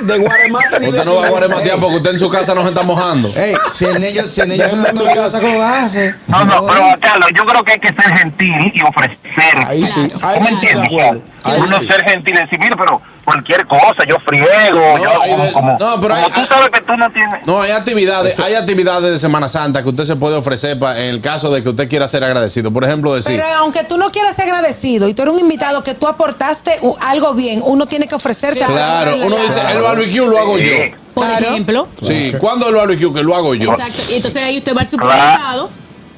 De 0.00 0.18
Guaremate 0.18 0.80
ni 0.80 0.88
Usted 0.88 1.04
no 1.04 1.16
va 1.16 1.26
a 1.26 1.30
guarematear 1.30 1.78
porque 1.78 1.96
usted 1.96 2.10
en 2.10 2.18
su 2.18 2.30
casa 2.30 2.54
no 2.54 2.62
se 2.62 2.68
está 2.68 2.82
mojando. 2.82 3.28
Ey, 3.36 3.54
si 3.70 3.84
el 3.84 4.00
niño, 4.00 4.22
si 4.22 4.40
en 4.40 4.56
la 4.56 5.14
casa, 5.14 5.40
¿cómo 5.40 5.62
hace? 5.62 6.14
No, 6.28 6.44
no, 6.44 6.66
pero 6.66 6.82
Carlos, 7.00 7.30
yo 7.34 7.44
creo 7.44 7.62
que 7.62 7.72
hay 7.72 7.80
que 7.80 7.88
ser 7.88 8.18
gentil 8.18 8.72
y 8.74 8.82
ofrecer. 8.82 9.66
Ahí 9.66 9.82
sí, 9.82 10.08
ahí 10.22 10.38
¿Tú 10.38 10.44
me 10.44 10.48
sí 10.48 10.54
estoy 10.54 10.74
de 10.74 10.80
entiendes? 10.80 11.24
Uno 11.58 11.82
ser 11.82 12.04
gentil 12.04 12.34
y 12.36 12.40
decir, 12.40 12.58
mira, 12.58 12.76
pero 12.76 13.00
cualquier 13.24 13.66
cosa, 13.66 14.04
yo 14.08 14.16
friego, 14.24 14.98
yo 14.98 15.22
hay 15.22 15.30
como, 15.32 15.44
de- 15.44 15.52
como, 15.52 15.72
no, 15.72 16.00
pero 16.00 16.14
como 16.14 16.26
hay- 16.26 16.32
tú 16.32 16.40
sabes 16.48 16.70
que 16.70 16.80
tú 16.82 16.96
no 16.96 17.10
tienes... 17.12 17.46
No, 17.46 17.60
hay 17.62 17.70
actividades, 17.72 18.38
hay 18.38 18.54
actividades 18.54 19.12
de 19.12 19.18
Semana 19.18 19.48
Santa 19.48 19.82
que 19.82 19.88
usted 19.88 20.04
se 20.04 20.16
puede 20.16 20.36
ofrecer 20.36 20.78
pa- 20.78 20.98
en 20.98 21.06
el 21.06 21.20
caso 21.20 21.50
de 21.50 21.62
que 21.62 21.68
usted 21.70 21.88
quiera 21.88 22.06
ser 22.08 22.22
agradecido. 22.24 22.72
Por 22.72 22.84
ejemplo, 22.84 23.14
decir, 23.14 23.36
Pero 23.36 23.48
aunque 23.58 23.84
tú 23.84 23.96
no 23.98 24.10
quieras 24.10 24.36
ser 24.36 24.44
agradecido 24.46 25.08
y 25.08 25.14
tú 25.14 25.22
eres 25.22 25.34
un 25.34 25.40
invitado 25.40 25.82
que 25.82 25.94
tú 25.94 26.06
aportaste 26.06 26.72
algo 27.00 27.34
bien, 27.34 27.60
uno 27.64 27.86
tiene 27.86 28.06
que 28.06 28.14
ofrecerse 28.14 28.62
a 28.64 28.66
claro, 28.68 29.16
uno 29.24 29.36
dice, 29.36 29.60
el 29.72 29.82
barbecue 29.82 30.26
lo 30.26 30.38
hago 30.38 30.58
yo. 30.58 30.72
Por 31.14 31.26
Claro. 31.26 31.46
ejemplo. 31.46 31.88
Sí, 32.02 32.32
¿cuándo 32.40 32.68
el 32.68 32.74
barbecue? 32.74 33.12
Que 33.14 33.22
lo 33.22 33.36
hago 33.36 33.54
yo. 33.54 33.72
Exacto. 33.72 34.02
Y 34.10 34.16
entonces 34.16 34.42
ahí 34.42 34.58
usted 34.58 34.74
va 34.76 34.80
al 34.80 34.86
supermercado 34.88 35.70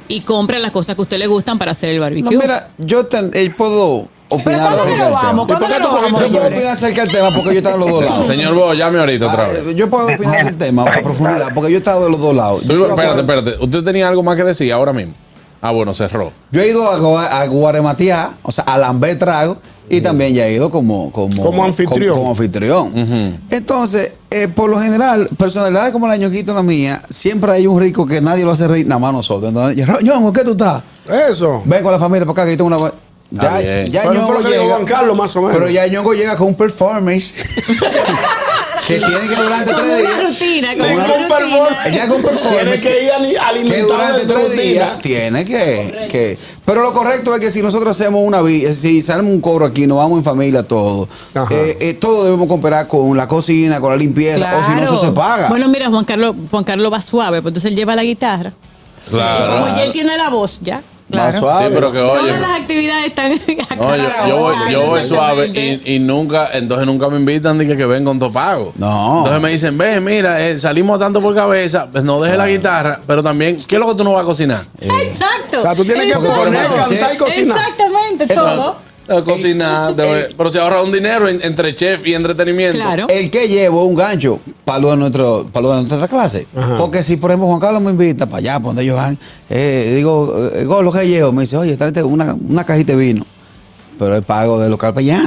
y 0.09 0.21
compra 0.23 0.59
las 0.59 0.71
cosas 0.71 0.95
que 0.97 1.03
a 1.03 1.05
usted 1.05 1.19
le 1.19 1.27
gustan 1.27 1.59
para 1.59 1.73
hacer 1.73 1.91
el 1.91 1.97
No, 1.97 2.03
barbecue. 2.03 2.39
mira, 2.39 2.69
yo 2.79 3.07
ten- 3.07 3.31
eh, 3.35 3.53
puedo 3.57 4.09
Pero 4.29 4.41
opinar 4.43 4.61
¿cuándo 4.63 4.85
que 4.85 4.91
tema. 4.93 5.11
vamos? 5.11 5.47
¿Cuándo 5.47 5.67
¿Y 5.67 5.69
por 5.69 5.77
que 5.77 5.83
tú 5.83 5.89
vamos, 5.95 6.21
Yo 6.23 6.29
puedo 6.33 6.47
opinar 6.47 6.67
acerca 6.67 7.03
del 7.03 7.13
tema 7.13 7.31
porque 7.35 7.45
yo 7.51 7.53
he 7.53 7.57
estado 7.59 7.79
de 7.79 7.81
los 7.85 7.91
dos 7.91 8.05
lados. 8.05 8.27
Señor 8.27 8.55
Bo, 8.55 8.75
llame 8.75 8.99
ahorita 8.99 9.27
otra 9.27 9.45
Ah, 9.45 9.49
vez. 9.65 9.75
Yo 9.77 9.91
puedo 9.91 10.07
opinar 10.07 10.45
del 10.47 10.59
tema 10.59 10.83
a 10.83 11.03
profundidad 11.03 11.49
porque 11.55 11.71
yo 11.71 11.77
he 11.77 11.79
estado 11.79 12.05
de 12.05 12.11
los 12.11 12.21
dos 12.21 12.35
lados. 12.35 12.63
Espérate, 12.63 13.21
espérate. 13.21 13.57
¿Usted 13.61 13.83
tenía 13.85 14.09
algo 14.09 14.23
más 14.23 14.37
que 14.37 14.45
decir 14.45 14.73
ahora 14.73 14.93
mismo? 14.93 15.15
Ah, 15.63 15.71
bueno, 15.73 15.95
cerró. 15.95 16.33
Yo 16.53 16.61
he 16.61 16.69
ido 16.69 16.89
a, 17.19 17.41
a 17.41 17.47
Guarematear, 17.47 18.31
o 18.43 18.53
sea, 18.53 18.65
a 18.65 18.79
Lambé 18.79 19.15
Trago, 19.17 19.57
y 19.89 20.01
también 20.01 20.35
ya 20.35 20.47
he 20.47 20.53
ido 20.55 20.71
como, 20.71 21.11
como, 21.13 21.43
Como 21.43 21.65
anfitrión. 21.65 22.11
Como, 22.11 22.21
como 22.23 22.31
anfitrión. 22.33 23.41
Entonces, 23.51 24.13
eh, 24.31 24.49
por 24.49 24.69
lo 24.69 24.81
general, 24.81 25.29
personalidades 25.39 25.93
como 25.93 26.09
la 26.09 26.17
ñoquito 26.17 26.53
la 26.55 26.63
mía, 26.63 27.01
siempre 27.09 27.53
hay 27.53 27.67
un 27.67 27.81
rico 27.81 28.05
que 28.07 28.21
nadie 28.21 28.45
lo 28.45 28.51
hace 28.53 28.67
reír, 28.69 28.87
nada 28.87 28.99
más 29.01 29.13
nosotros. 29.13 29.49
Entonces, 29.49 29.77
yo, 29.87 30.01
Ñongo, 30.03 30.33
¿qué 30.33 30.43
tú 30.45 30.53
estás? 30.53 30.83
Eso. 31.31 31.63
Ven 31.65 31.83
con 31.83 31.93
la 31.93 31.99
familia 31.99 32.27
para 32.27 32.33
acá 32.33 32.45
que 32.45 32.57
yo 32.57 32.65
tengo 32.65 32.77
una. 32.77 32.93
Ya, 33.31 33.61
ya 33.85 34.03
Pero 34.03 34.15
Ñongo 34.15 34.27
fue 34.27 34.35
lo 34.37 34.41
que 34.43 34.49
dijo 34.49 34.63
llega. 34.63 34.75
Juan 34.77 34.87
Carlos, 34.87 35.17
más 35.17 35.35
o 35.37 35.41
menos. 35.43 35.57
Pero 35.57 35.69
ya 35.71 35.87
Ñongo 35.89 36.15
llega 36.15 36.37
con 36.37 36.47
un 36.49 36.55
performance 36.55 37.35
que 38.87 38.99
tiene 38.99 39.29
que 39.29 39.35
durante 39.35 39.73
Con 39.73 39.83
tres 39.83 40.01
una 40.01 40.11
días. 40.11 40.23
rutina, 40.23 40.69
con 40.77 40.87
Con 40.87 40.93
una 40.93 41.07
performance. 41.07 41.87
Ella 41.87 42.09
con 42.09 42.23
performance. 42.23 42.61
Tiene 42.63 42.79
que 42.79 43.05
ir 43.05 43.11
ali- 43.11 43.31
que 43.33 43.39
alimentado 43.39 43.93
durante 43.93 44.27
tres 44.27 44.45
rutina. 44.45 44.63
días 44.63 44.99
tiene 45.01 45.45
que, 45.45 46.09
que. 46.11 46.39
Pero 46.65 46.83
lo 46.83 46.93
correcto 46.93 47.35
es 47.35 47.41
que 47.41 47.51
si 47.51 47.63
nosotros 47.63 48.01
hacemos 48.01 48.23
una 48.25 48.43
vi- 48.43 48.73
si 48.73 49.03
salimos 49.03 49.33
un 49.33 49.41
cobro 49.41 49.67
aquí, 49.67 49.89
nos 49.89 49.99
vamos 49.99 50.19
en 50.19 50.25
familia 50.25 50.63
todos, 50.63 51.09
Ajá. 51.35 51.53
eh, 51.53 51.77
eh, 51.81 51.95
todo 51.95 52.25
debemos 52.25 52.47
cooperar 52.47 52.87
con 52.87 53.17
la 53.17 53.27
cocina, 53.27 53.81
con 53.81 53.91
la 53.91 53.97
limpieza, 53.97 54.57
o 54.57 54.65
si 54.65 54.71
no, 54.71 54.77
Claro. 54.79 54.95
eso 54.95 55.05
se 55.05 55.13
paga. 55.13 55.49
Bueno, 55.49 55.67
mira, 55.69 55.89
Juan 55.89 56.05
Carlos, 56.05 56.37
Juan 56.51 56.63
Carlos 56.63 56.93
va 56.93 57.03
suave, 57.03 57.43
pues 57.43 57.51
entonces 57.51 57.71
él 57.73 57.77
lleva 57.77 57.97
la 57.97 58.05
guitarra. 58.05 58.53
Claro. 59.09 59.53
Como 59.65 59.75
ya 59.75 59.83
él 59.83 59.91
tiene 59.93 60.17
la 60.17 60.31
voz, 60.31 60.59
ya. 60.63 60.83
Más 61.09 61.21
Claro. 61.23 61.39
suave. 61.39 61.67
Sí, 61.67 61.71
pero 61.75 61.93
que 61.93 61.99
oye. 62.01 62.19
Todas 62.21 62.41
las 62.41 62.61
actividades 62.61 63.07
están. 63.07 63.33
No, 63.79 63.95
yo, 63.97 64.05
yo 64.29 64.37
voy, 64.39 64.55
yo 64.71 64.87
voy 64.87 65.05
suave 65.05 65.49
y, 65.49 65.95
y 65.95 65.99
nunca, 66.01 66.51
entonces 66.55 66.87
nunca 66.87 67.09
me 67.09 67.17
invitan 67.19 67.59
ni 67.59 67.67
que, 67.67 67.77
que 67.77 67.85
ven 67.87 68.05
con 68.05 68.19
todo 68.19 68.33
pago. 68.33 68.73
No. 68.77 69.19
Entonces 69.19 69.43
me 69.43 69.51
dicen, 69.51 69.77
ve, 69.79 70.01
mira, 70.01 70.41
eh, 70.45 70.59
salimos 70.59 70.99
tanto 70.99 71.21
por 71.21 71.35
cabeza, 71.35 71.87
pues 71.93 72.03
no 72.03 72.21
dejes 72.21 72.39
la 72.39 72.49
guitarra, 72.49 73.01
pero 73.07 73.23
también, 73.23 73.59
¿qué 73.69 73.77
es 73.77 73.81
lo 73.81 73.87
que 73.89 73.95
tú 73.95 74.03
no 74.05 74.13
vas 74.13 74.23
a 74.23 74.25
cocinar? 74.27 74.65
Exacto. 74.81 75.59
O 75.59 75.63
sea, 75.63 75.75
tú 75.77 75.85
tienes 75.85 76.05
que 76.05 76.19
Exacto. 76.19 76.35
poner, 76.45 76.67
cantar 76.67 77.15
y 77.15 77.17
cocinar. 77.19 77.59
Exactamente, 77.59 78.27
todo. 78.35 78.77
A 79.09 79.23
cocinar, 79.23 79.95
pero 80.37 80.51
se 80.51 80.59
ahorra 80.59 80.83
un 80.83 80.91
dinero 80.91 81.29
en- 81.29 81.41
entre 81.43 81.75
chef 81.75 82.05
y 82.07 82.15
entretenimiento. 82.15 82.77
Claro. 82.79 83.07
El 83.09 83.31
que 83.31 83.47
llevo 83.49 83.85
un 83.85 83.95
gancho 83.95 84.41
para 84.65 84.79
lo 84.81 84.91
de, 84.91 84.97
nuestro, 84.97 85.47
para 85.53 85.63
lo 85.63 85.75
de 85.77 85.83
nuestra 85.85 86.09
clase. 86.09 86.47
Ajá. 86.57 86.77
Porque 86.77 87.03
si, 87.05 87.17
por 87.17 87.31
ejemplo, 87.31 87.47
Juan 87.49 87.61
Carlos 87.61 87.83
me 87.83 87.91
invita 87.93 88.27
para 88.27 88.39
allá, 88.39 88.53
para 88.55 88.67
donde 88.67 88.83
ellos 88.83 88.97
van, 88.97 89.19
eh, 89.49 89.93
digo, 89.97 90.51
eh, 90.53 90.65
lo 90.65 90.91
que 90.93 91.07
llevo, 91.07 91.31
me 91.33 91.43
dice, 91.43 91.57
oye, 91.57 91.77
tráete 91.77 92.03
una, 92.03 92.35
una 92.35 92.65
cajita 92.65 92.93
de 92.93 92.99
vino. 92.99 93.25
Pero 93.99 94.17
el 94.17 94.23
pago 94.25 94.59
de 94.59 94.69
local 94.69 94.93
para 94.93 95.01
allá, 95.03 95.23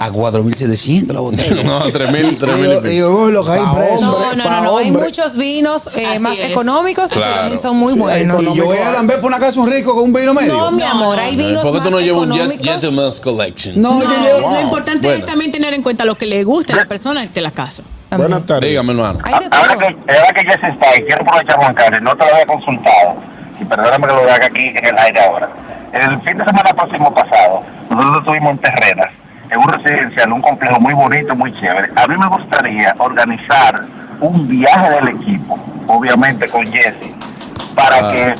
a 0.00 0.10
4.700 0.10 1.12
la 1.12 1.20
botella. 1.20 1.62
No, 1.64 1.84
3.000, 1.84 2.38
3.000 2.38 2.84
y 2.86 2.88
Digo, 2.88 3.28
lo 3.30 3.44
que 3.44 3.52
hay 3.52 3.60
preso. 3.74 4.00
No, 4.00 4.34
no, 4.34 4.44
no, 4.44 4.60
no. 4.62 4.76
Hay 4.78 4.90
muchos 4.90 5.36
vinos 5.36 5.90
eh, 5.94 6.18
más 6.20 6.38
es. 6.38 6.50
económicos 6.50 7.10
Claro. 7.12 7.26
que 7.32 7.38
también 7.38 7.58
son 7.60 7.76
muy 7.76 7.92
Sí, 7.92 7.98
buenos. 7.98 8.42
Y 8.42 8.54
yo 8.54 8.64
voy 8.64 8.78
a 8.78 8.90
Lambert 8.92 9.20
por 9.20 9.28
una 9.28 9.38
casa 9.38 9.60
un 9.60 9.70
rico 9.70 9.94
con 9.94 10.04
un 10.04 10.12
vino 10.12 10.32
medio. 10.34 10.52
No, 10.54 10.70
mi 10.72 10.82
No, 10.82 10.88
amor, 10.90 11.16
no, 11.16 11.22
hay 11.22 11.36
no. 11.36 11.44
vinos 11.44 11.62
¿Por 11.62 11.74
qué 11.74 11.80
tú 11.80 11.90
no 11.90 12.00
llevas 12.00 12.22
un. 12.22 12.58
Gentleman's 12.62 13.20
Collection? 13.20 13.80
No, 13.80 13.98
No, 13.98 14.04
yo 14.04 14.22
llevo. 14.38 14.54
lo 14.54 14.60
importante 14.60 15.06
Buenas. 15.06 15.20
es 15.20 15.26
también 15.26 15.52
tener 15.52 15.74
en 15.74 15.82
cuenta 15.82 16.04
lo 16.04 16.14
que 16.16 16.26
le 16.26 16.42
gusta 16.44 16.72
a 16.72 16.76
la 16.76 16.86
persona 16.86 17.22
que 17.22 17.28
te 17.28 17.40
la 17.42 17.50
casa. 17.50 17.82
También. 18.08 18.30
Buenas 18.30 18.46
tardes. 18.46 18.68
Dígame, 18.70 18.92
hermano. 18.92 19.18
Ahora 19.22 19.76
que, 19.76 19.84
ahora 20.14 20.32
que 20.34 20.40
Jesse 20.42 20.72
está 20.72 20.96
y 20.98 21.02
quiero 21.04 21.22
aprovechar 21.22 21.56
Juan 21.58 21.74
Carlos, 21.74 22.00
no 22.02 22.16
te 22.16 22.24
lo 22.26 22.32
había 22.32 22.46
consultado, 22.46 23.14
y 23.60 23.64
perdóname 23.64 24.06
que 24.08 24.12
lo 24.14 24.20
haga 24.22 24.46
aquí 24.46 24.66
en 24.74 24.84
el 24.86 24.98
aire 24.98 25.20
ahora. 25.20 25.48
El 25.92 26.20
fin 26.22 26.38
de 26.38 26.44
semana 26.44 26.72
próximo 26.74 27.12
pasado, 27.14 27.62
nosotros 27.90 28.18
estuvimos 28.20 28.50
en 28.52 28.58
Terrenas 28.58 29.08
en 29.50 29.58
un 29.58 29.68
residencial, 29.68 30.32
un 30.32 30.40
complejo 30.40 30.80
muy 30.80 30.94
bonito, 30.94 31.34
muy 31.34 31.52
chévere. 31.60 31.90
A 31.96 32.06
mí 32.06 32.16
me 32.16 32.26
gustaría 32.28 32.94
organizar 32.98 33.84
un 34.20 34.46
viaje 34.48 34.90
del 34.90 35.08
equipo, 35.20 35.58
obviamente 35.88 36.46
con 36.48 36.66
Jesse, 36.66 37.12
para 37.74 38.12
que 38.12 38.34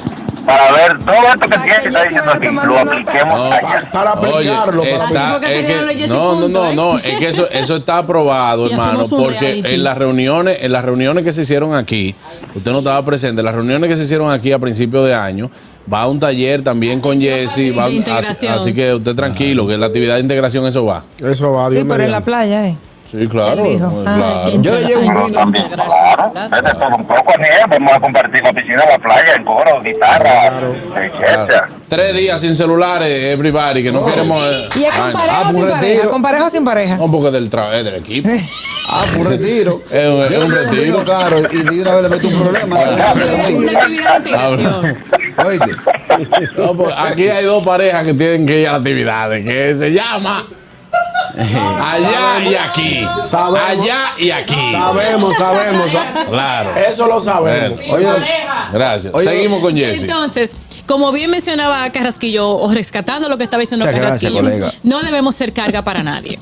para 0.46 0.72
ver 0.72 0.98
todo 1.00 1.16
esto 1.34 1.40
que 1.46 1.48
Para 1.48 1.62
que 1.80 1.88
está 1.88 2.02
diciendo 2.04 2.30
aquí, 2.32 2.48
lo 2.66 2.78
apliquemos 2.78 3.38
No, 3.38 3.52
allá. 3.52 3.82
Para 3.92 4.12
aplicarlo. 4.12 4.82
Oye, 4.82 4.90
para 4.96 5.04
está- 5.04 5.36
es 5.48 5.96
que- 6.00 6.08
no, 6.08 6.40
no, 6.40 6.48
no, 6.48 6.70
¿eh? 6.70 6.74
no, 6.74 6.98
es 6.98 7.18
que 7.18 7.28
eso, 7.28 7.48
eso 7.50 7.76
está 7.76 7.98
aprobado, 7.98 8.66
hermano, 8.70 9.02
porque 9.08 9.38
reality. 9.38 9.74
en 9.74 9.84
las 9.84 9.98
reuniones, 9.98 10.56
en 10.62 10.72
las 10.72 10.82
reuniones 10.84 11.24
que 11.24 11.32
se 11.34 11.42
hicieron 11.42 11.74
aquí, 11.74 12.14
usted 12.54 12.72
no 12.72 12.78
estaba 12.78 13.04
presente, 13.04 13.40
en 13.42 13.44
las 13.46 13.54
reuniones 13.54 13.88
que 13.90 13.96
se 13.96 14.04
hicieron 14.04 14.32
aquí 14.32 14.50
a 14.52 14.58
principios 14.58 15.06
de 15.06 15.14
año, 15.14 15.50
va 15.92 16.02
a 16.02 16.08
un 16.08 16.20
taller 16.20 16.62
también 16.62 17.00
con 17.00 17.20
Jesse, 17.20 17.76
va, 17.76 17.88
de 17.88 17.94
integración. 17.94 18.32
así, 18.32 18.46
así 18.46 18.74
que 18.74 18.94
usted 18.94 19.14
tranquilo, 19.14 19.66
que 19.66 19.76
la 19.76 19.86
actividad 19.86 20.14
de 20.16 20.20
integración 20.20 20.66
eso 20.66 20.84
va. 20.84 21.02
Eso 21.18 21.52
va, 21.52 21.68
Sí, 21.68 21.76
Dios 21.76 21.86
pero 21.88 21.94
en 22.04 22.10
la 22.10 22.20
mediante. 22.20 22.24
playa, 22.30 22.66
¿eh? 22.68 22.76
Sí, 23.10 23.26
claro. 23.26 23.60
Él 23.64 23.72
dijo. 23.72 24.04
Ah, 24.06 24.14
claro. 24.44 24.62
Yo 24.62 24.72
le 24.74 24.84
llevo 24.84 25.00
un 25.00 25.06
Pero 25.08 25.26
vino. 25.26 25.38
también, 25.40 25.64
claro, 25.68 26.32
vete 26.48 26.70
todo 26.74 26.96
un 26.96 27.06
poco, 27.08 27.32
Aniel, 27.34 27.52
vamos 27.68 27.92
a 27.92 28.00
compartir 28.00 28.40
la 28.44 28.52
piscina, 28.52 28.84
la 28.88 28.98
playa, 29.00 29.34
en 29.34 29.44
coro, 29.44 29.82
guitarra, 29.82 30.52
etcétera. 30.94 31.68
Tres 31.88 32.16
días 32.16 32.40
sin 32.40 32.54
celulares, 32.54 33.08
everybody, 33.34 33.82
que 33.82 33.90
no 33.90 34.06
queremos. 34.06 34.40
eh, 34.52 34.68
¿Y 34.76 34.84
es 34.84 34.94
con 34.94 35.12
pareja 35.12 35.36
Ah, 35.40 35.48
o 35.48 35.50
sin 35.50 35.60
pues 35.60 35.72
pareja? 35.72 35.80
retiro. 35.94 36.10
¿Con 36.12 36.22
pareja 36.22 36.44
o 36.44 36.50
sin 36.50 36.64
pareja? 36.64 36.96
No, 36.98 37.10
porque 37.10 37.30
del 37.32 37.50
trabajo 37.50 37.82
del 37.82 37.94
equipo. 37.96 38.28
Ah, 38.92 39.04
por 39.16 39.28
retiro. 39.28 39.82
Es 39.92 40.08
un- 40.08 40.22
es 40.24 40.30
Yo 40.32 40.40
un 40.46 40.50
le 40.52 40.60
llevo 40.64 40.98
retiro. 40.98 41.04
caro 41.04 41.38
y 41.38 41.56
de 41.76 41.80
una 41.82 41.90
vez 41.94 42.02
le 42.02 42.08
meto 42.08 42.26
un 42.28 42.40
problema. 42.42 42.76
Una 42.76 43.10
actividad 43.10 44.20
de 44.20 44.30
integración. 44.30 44.98
Oíste. 45.44 45.70
No, 46.58 46.74
pues, 46.76 46.92
aquí 46.96 47.28
hay 47.28 47.44
dos 47.44 47.64
parejas 47.64 48.04
que 48.04 48.12
tienen 48.14 48.44
que 48.44 48.60
ir 48.62 48.68
a 48.68 48.74
actividades, 48.74 49.44
que 49.44 49.74
se 49.78 49.90
llama 49.92 50.44
allá 51.38 52.50
y 52.50 52.54
aquí. 52.54 53.06
Sabemos. 53.26 53.68
Allá 53.68 53.98
y 54.18 54.30
aquí. 54.30 54.72
Sabemos, 54.72 55.36
sabemos. 55.36 55.90
sa- 55.90 56.24
Claro. 56.28 56.70
Eso 56.88 57.06
lo 57.06 57.20
sabemos. 57.20 57.78
Oye, 57.90 58.06
Gracias. 58.72 59.14
Oye, 59.14 59.24
Seguimos 59.24 59.60
con 59.60 59.74
Jesse. 59.76 60.02
Entonces, 60.02 60.56
como 60.86 61.12
bien 61.12 61.30
mencionaba 61.30 61.88
Carrasquillo, 61.90 62.48
o 62.50 62.72
rescatando 62.72 63.28
lo 63.28 63.38
que 63.38 63.44
estaba 63.44 63.60
diciendo 63.60 63.86
Muchas 63.86 64.00
Carrasquillo, 64.00 64.42
no 64.82 65.00
debemos 65.02 65.34
ser 65.36 65.52
carga 65.52 65.82
para 65.82 66.02
nadie. 66.02 66.38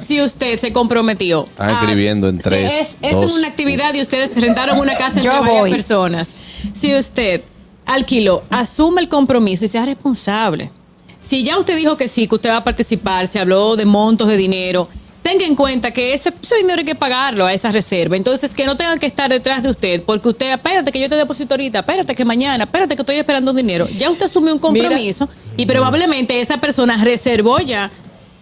Si 0.00 0.20
usted 0.20 0.58
se 0.58 0.72
comprometió. 0.72 1.44
Están 1.44 1.70
a- 1.70 1.72
escribiendo 1.74 2.28
en 2.28 2.36
si 2.38 2.48
tres, 2.48 2.72
Es, 2.72 2.96
es 3.02 3.12
dos. 3.20 3.32
una 3.34 3.46
actividad 3.48 3.92
y 3.94 4.00
ustedes 4.02 4.40
rentaron 4.40 4.78
una 4.78 4.96
casa 4.96 5.18
entre 5.20 5.30
varias 5.30 5.58
voy. 5.60 5.70
personas. 5.70 6.34
Si 6.72 6.94
usted 6.94 7.42
alquiló, 7.94 8.42
asume 8.50 9.00
el 9.00 9.08
compromiso 9.08 9.64
y 9.64 9.68
sea 9.68 9.84
responsable. 9.84 10.70
Si 11.20 11.42
ya 11.42 11.58
usted 11.58 11.76
dijo 11.76 11.96
que 11.96 12.08
sí, 12.08 12.26
que 12.26 12.34
usted 12.34 12.50
va 12.50 12.58
a 12.58 12.64
participar, 12.64 13.26
se 13.26 13.38
habló 13.38 13.76
de 13.76 13.84
montos 13.84 14.28
de 14.28 14.36
dinero, 14.36 14.88
tenga 15.22 15.44
en 15.44 15.54
cuenta 15.54 15.90
que 15.90 16.14
ese, 16.14 16.32
ese 16.42 16.56
dinero 16.56 16.78
hay 16.78 16.84
que 16.84 16.94
pagarlo 16.94 17.44
a 17.44 17.52
esa 17.52 17.70
reserva. 17.70 18.16
Entonces, 18.16 18.54
que 18.54 18.64
no 18.64 18.76
tengan 18.76 18.98
que 18.98 19.06
estar 19.06 19.30
detrás 19.30 19.62
de 19.62 19.70
usted, 19.70 20.02
porque 20.02 20.30
usted, 20.30 20.52
espérate 20.52 20.90
que 20.92 21.00
yo 21.00 21.08
te 21.08 21.16
deposito 21.16 21.54
ahorita, 21.54 21.80
espérate 21.80 22.14
que 22.14 22.24
mañana, 22.24 22.64
espérate 22.64 22.96
que 22.96 23.02
estoy 23.02 23.16
esperando 23.16 23.50
un 23.50 23.56
dinero. 23.56 23.86
Ya 23.98 24.10
usted 24.10 24.26
asumió 24.26 24.52
un 24.54 24.60
compromiso 24.60 25.28
y 25.56 25.66
probablemente 25.66 26.40
esa 26.40 26.58
persona 26.58 26.96
reservó 27.04 27.58
ya 27.58 27.90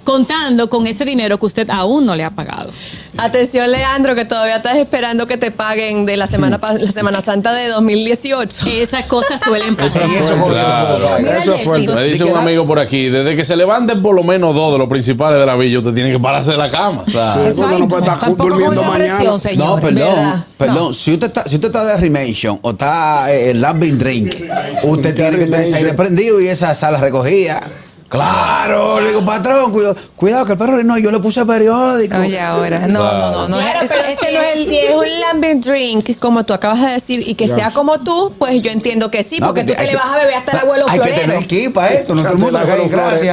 contando 0.04 0.70
con 0.70 0.86
ese 0.86 1.04
dinero 1.04 1.38
que 1.38 1.46
usted 1.46 1.68
aún 1.70 2.06
no 2.06 2.16
le 2.16 2.24
ha 2.24 2.30
pagado. 2.30 2.70
Atención, 3.18 3.70
Leandro, 3.70 4.14
que 4.14 4.24
todavía 4.24 4.56
estás 4.56 4.76
esperando 4.76 5.26
que 5.26 5.36
te 5.36 5.50
paguen 5.50 6.06
de 6.06 6.16
la 6.16 6.26
semana, 6.26 6.58
pa- 6.58 6.74
la 6.74 6.90
semana 6.92 7.20
Santa 7.20 7.52
de 7.52 7.68
2018. 7.68 8.70
Esas 8.70 9.04
cosas 9.06 9.40
suelen 9.40 9.76
pasar. 9.76 10.02
eso 10.08 10.46
Claro. 10.46 11.54
Es 11.54 11.64
fuerte. 11.64 11.92
Me 11.92 12.04
dice 12.04 12.24
un 12.24 12.36
amigo 12.36 12.66
por 12.66 12.78
aquí, 12.78 13.08
desde 13.08 13.36
que 13.36 13.44
se 13.44 13.56
levanten 13.56 14.00
por 14.02 14.14
lo 14.14 14.22
menos 14.22 14.54
dos 14.54 14.72
de 14.72 14.78
los 14.78 14.88
principales 14.88 15.38
de 15.40 15.46
la 15.46 15.56
villa, 15.56 15.78
usted 15.78 15.92
tiene 15.92 16.10
que 16.12 16.18
pararse 16.18 16.52
de 16.52 16.58
la 16.58 16.70
cama. 16.70 17.04
Claro. 17.04 17.44
Eso 17.46 17.66
no 17.66 17.88
puede 17.88 18.02
estar 18.04 18.36
durmiendo 18.36 18.82
mañana. 18.82 19.18
presión, 19.18 19.58
No, 19.58 19.76
perdón, 19.76 19.94
¿verdad? 19.94 20.44
perdón. 20.56 20.74
No. 20.76 20.92
Si 20.94 21.12
usted 21.14 21.26
está, 21.26 21.44
si 21.48 21.56
usted 21.56 21.68
está 21.68 21.84
de 21.84 21.96
Rimation 21.96 22.58
o 22.62 22.70
está 22.70 23.32
eh, 23.32 23.50
en 23.50 23.60
Lambing 23.60 23.98
Drink, 23.98 24.34
usted 24.84 25.14
tiene 25.14 25.38
que 25.38 25.44
tener 25.46 25.60
ese 25.62 25.76
aire 25.76 25.94
prendido 25.94 26.40
y 26.40 26.46
esa 26.48 26.74
sala 26.74 26.98
recogida. 26.98 27.60
Claro, 28.08 29.00
le 29.00 29.08
digo, 29.10 29.24
patrón, 29.24 29.70
cuidado, 29.70 29.94
cuidado 30.16 30.46
que 30.46 30.52
el 30.52 30.58
perro 30.58 30.82
no, 30.82 30.96
yo 30.96 31.10
le 31.10 31.18
puse 31.20 31.44
periódico. 31.44 32.16
Oye, 32.16 32.40
ahora, 32.40 32.86
no, 32.86 33.02
no, 33.12 33.30
no, 33.32 33.48
no. 33.48 33.56
Claro, 33.58 33.80
ese, 33.84 33.94
pero 33.94 34.08
ese 34.08 34.26
si 34.28 34.34
no 34.34 34.40
es 34.40 34.48
es- 34.48 34.56
el, 34.56 34.66
si 34.68 34.78
es 34.78 34.94
un 34.94 35.20
lambing 35.20 35.60
drink, 35.60 36.18
como 36.18 36.44
tú 36.44 36.54
acabas 36.54 36.80
de 36.80 36.88
decir, 36.92 37.22
y 37.26 37.34
que 37.34 37.46
sea 37.48 37.70
como 37.70 38.00
tú, 38.00 38.32
pues 38.38 38.62
yo 38.62 38.70
entiendo 38.70 39.10
que 39.10 39.22
sí, 39.22 39.38
No, 39.40 39.48
porque 39.48 39.60
que 39.62 39.66
tú 39.66 39.72
te- 39.72 39.76
te 39.76 39.80
hay 39.82 39.86
le 39.88 39.92
que- 39.92 39.98
vas 39.98 40.14
a 40.14 40.18
beber 40.20 40.34
hasta 40.34 40.52
el 40.52 40.58
abuelo 40.58 40.86
Hay 40.88 40.98
que 40.98 41.04
florero. 41.06 41.20
tener 41.32 41.42
equipo 41.44 41.74
para 41.74 41.88
eso, 41.92 42.14
no 42.14 42.22
todo 42.22 42.32
el 42.32 42.38
mundo. 42.38 42.58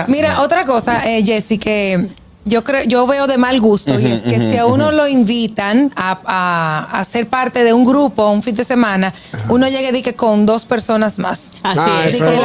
Mira, 0.08 0.42
otra 0.42 0.66
cosa, 0.66 1.02
eh, 1.10 1.24
Jessy, 1.24 1.58
que 1.58 2.08
yo 2.46 2.64
creo, 2.64 2.84
yo 2.84 3.06
veo 3.08 3.28
de 3.28 3.38
mal 3.38 3.60
gusto, 3.60 4.00
y 4.00 4.06
es 4.06 4.22
que 4.22 4.40
si 4.40 4.58
a 4.58 4.66
uno 4.66 4.92
lo 4.92 5.08
invitan 5.08 5.92
a, 5.96 6.20
a- 6.26 7.00
a 7.00 7.04
ser 7.04 7.28
parte 7.28 7.64
de 7.64 7.74
un 7.74 7.86
grupo 7.86 8.30
un 8.30 8.44
fin 8.44 8.56
de 8.56 8.64
semana, 8.64 9.14
uno 9.50 9.68
llegue 9.68 9.92
di 9.92 10.02
que 10.02 10.14
con 10.16 10.46
dos 10.46 10.66
personas 10.66 11.18
más. 11.20 11.52
Así 11.64 11.80
Ah, 11.84 12.04
es. 12.08 12.16
eso 12.16 12.26
que 12.26 12.36
es 12.36 12.42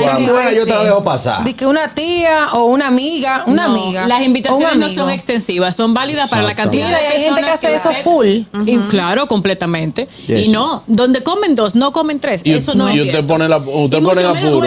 la- 0.00 0.52
yo 0.52 0.64
te 0.64 0.70
la 0.72 0.84
dejo 0.84 1.04
pasar. 1.04 1.44
Que 1.54 1.66
una 1.66 1.88
tía 1.94 2.48
o 2.54 2.64
una 2.64 2.88
amiga, 2.88 3.44
una 3.46 3.68
No, 3.68 3.74
amiga. 3.74 4.06
Las 4.06 4.22
invitaciones 4.22 4.76
no 4.78 4.88
son 4.88 5.10
extensivas, 5.10 5.76
son 5.76 5.92
válidas 5.94 6.30
para 6.30 6.42
la 6.42 6.54
cantidad 6.54 6.86
Mira, 6.86 6.98
de 6.98 7.04
y 7.04 7.06
hay 7.18 7.22
gente 7.24 7.42
que 7.42 7.50
hace 7.50 7.74
eso 7.74 7.92
full. 7.92 8.26
Y 8.66 8.76
claro, 8.88 9.28
completamente. 9.28 10.08
Yes. 10.26 10.46
Y 10.46 10.48
no, 10.48 10.82
donde 10.86 11.22
comen 11.22 11.54
dos, 11.54 11.74
no 11.74 11.92
comen 11.92 12.20
tres. 12.20 12.40
Y, 12.44 12.52
eso 12.54 12.74
no 12.74 12.88
y 12.88 12.94
es 12.94 12.98
usted 13.00 13.10
cierto. 13.12 13.26
pone 13.34 13.48
la, 13.48 13.58
usted 13.58 13.98
Y 13.98 14.00
pone 14.00 14.22
apuro. 14.24 14.60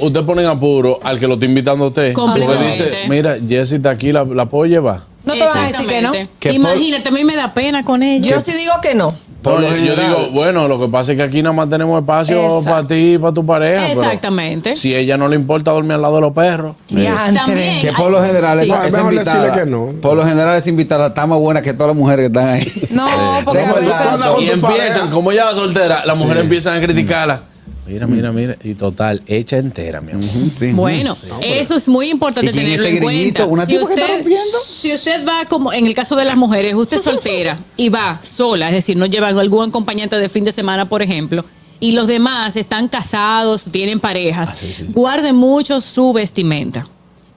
Usted 0.00 0.24
pone 0.24 0.42
en 0.42 0.48
apuro 0.48 1.00
al 1.02 1.18
que 1.18 1.26
lo 1.26 1.34
está 1.34 1.46
invitando 1.46 1.84
a 1.84 1.88
usted. 1.88 2.12
Porque 2.12 2.56
dice, 2.66 2.92
mira, 3.08 3.36
Jessy 3.48 3.76
está 3.76 3.90
aquí, 3.90 4.12
la, 4.12 4.25
la 4.34 4.46
puedo 4.46 4.66
llevar. 4.66 5.00
No 5.24 5.32
te 5.34 5.40
vas 5.40 5.56
a 5.56 5.62
decir 5.62 5.86
que 5.86 6.00
no. 6.02 6.12
Que 6.38 6.52
Imagínate, 6.52 7.08
a 7.08 7.12
mí 7.12 7.24
me 7.24 7.34
da 7.34 7.52
pena 7.52 7.84
con 7.84 8.02
ellos. 8.02 8.28
Yo 8.28 8.40
sí 8.40 8.52
digo 8.52 8.74
que 8.80 8.94
no. 8.94 9.08
Yo- 9.42 9.58
general- 9.60 9.96
digo, 9.96 10.30
bueno, 10.32 10.66
lo 10.66 10.76
que 10.80 10.88
pasa 10.88 11.12
es 11.12 11.18
que 11.18 11.22
aquí 11.22 11.40
nada 11.40 11.52
más 11.54 11.68
tenemos 11.68 12.00
espacio 12.00 12.36
Exacto. 12.42 12.64
para 12.64 12.86
ti 12.88 13.14
y 13.14 13.18
para 13.18 13.32
tu 13.32 13.46
pareja. 13.46 13.86
pero 13.88 14.02
Exactamente. 14.02 14.74
Si 14.74 14.92
ella 14.94 15.16
no 15.16 15.28
le 15.28 15.36
importa 15.36 15.70
dormir 15.70 15.92
al 15.92 16.02
lado 16.02 16.16
de 16.16 16.20
los 16.22 16.32
perros. 16.32 16.74
Diantre. 16.88 17.34
También. 17.44 17.80
Que 17.80 17.92
por 17.92 18.10
lo 18.10 18.20
general 18.24 18.58
Sí. 18.58 18.64
esa, 18.70 19.00
invitada, 19.00 19.52
que 19.54 19.66
no. 19.66 19.92
por 20.02 20.16
lo 20.16 20.24
general 20.24 20.56
esa 20.56 20.68
invitada 20.68 21.08
está 21.08 21.26
más 21.28 21.38
buena 21.38 21.62
que 21.62 21.72
todas 21.74 21.88
las 21.88 21.96
mujeres 21.96 22.28
que 22.28 22.38
están 22.38 22.54
ahí. 22.54 22.72
No, 22.90 23.06
porque 23.44 23.60
a 23.60 23.72
veces... 23.74 23.94
Y 24.40 24.50
empiezan, 24.50 24.60
pareja. 24.62 25.10
como 25.12 25.30
ella 25.30 25.44
va 25.44 25.54
soltera, 25.54 26.04
las 26.04 26.18
mujeres 26.18 26.42
empiezan 26.42 26.78
a 26.78 26.84
criticarla. 26.84 27.42
Mira, 27.86 28.06
mira, 28.06 28.32
mira. 28.32 28.56
Y 28.64 28.74
total, 28.74 29.22
hecha 29.26 29.58
entera, 29.58 30.00
mi 30.00 30.12
amor. 30.12 30.24
Sí. 30.58 30.72
Bueno, 30.72 31.16
eso 31.42 31.76
es 31.76 31.86
muy 31.88 32.10
importante 32.10 32.50
¿Y 32.50 32.52
quién 32.54 32.64
tenerlo 32.64 32.86
ese 32.86 32.96
en 32.96 33.02
cuenta. 33.02 33.44
¿Una 33.46 33.66
Si 33.66 33.72
tipa 33.74 33.86
que 33.86 33.92
está 33.92 34.02
usted, 34.04 34.14
rompiendo? 34.16 34.58
si 34.64 34.92
usted 34.94 35.26
va 35.26 35.44
como 35.46 35.72
en 35.72 35.86
el 35.86 35.94
caso 35.94 36.16
de 36.16 36.24
las 36.24 36.36
mujeres, 36.36 36.74
usted 36.74 36.96
es 36.96 37.02
soltera 37.04 37.58
y 37.76 37.88
va 37.88 38.18
sola, 38.22 38.68
es 38.68 38.74
decir, 38.74 38.96
no 38.96 39.06
lleva 39.06 39.28
algún 39.28 39.68
acompañante 39.68 40.16
de 40.16 40.28
fin 40.28 40.44
de 40.44 40.52
semana, 40.52 40.88
por 40.88 41.02
ejemplo, 41.02 41.44
y 41.78 41.92
los 41.92 42.06
demás 42.06 42.56
están 42.56 42.88
casados, 42.88 43.68
tienen 43.70 44.00
parejas, 44.00 44.50
guarde 44.94 45.32
mucho 45.32 45.80
su 45.80 46.12
vestimenta. 46.12 46.86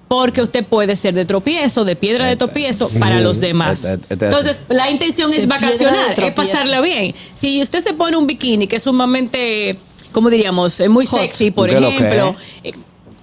Porque 0.08 0.42
usted 0.42 0.66
puede 0.66 0.96
ser 0.96 1.14
de 1.14 1.24
tropiezo, 1.24 1.86
de 1.86 1.96
piedra 1.96 2.26
de 2.26 2.36
tropiezo 2.36 2.90
para 3.00 3.22
los 3.22 3.40
demás. 3.40 3.84
este- 3.84 4.14
este- 4.16 4.26
Entonces, 4.26 4.64
la 4.68 4.90
intención 4.90 5.32
es 5.32 5.46
vacacionar, 5.48 6.20
es 6.20 6.32
pasarla 6.32 6.82
bien. 6.82 7.14
Si 7.34 7.62
usted 7.62 7.84
se 7.84 7.94
pone 7.94 8.18
un 8.18 8.26
bikini 8.26 8.66
que 8.66 8.78
es 8.78 8.84
sumamente, 8.84 9.78
¿cómo 10.12 10.30
diríamos? 10.30 10.80
Eh, 10.80 10.90
Muy 10.90 11.06
sexy, 11.06 11.52
por 11.52 11.70
¿Qué 11.70 11.76
es 11.76 11.82
lo 11.82 11.90
que 11.90 11.96
ejemplo, 11.96 12.36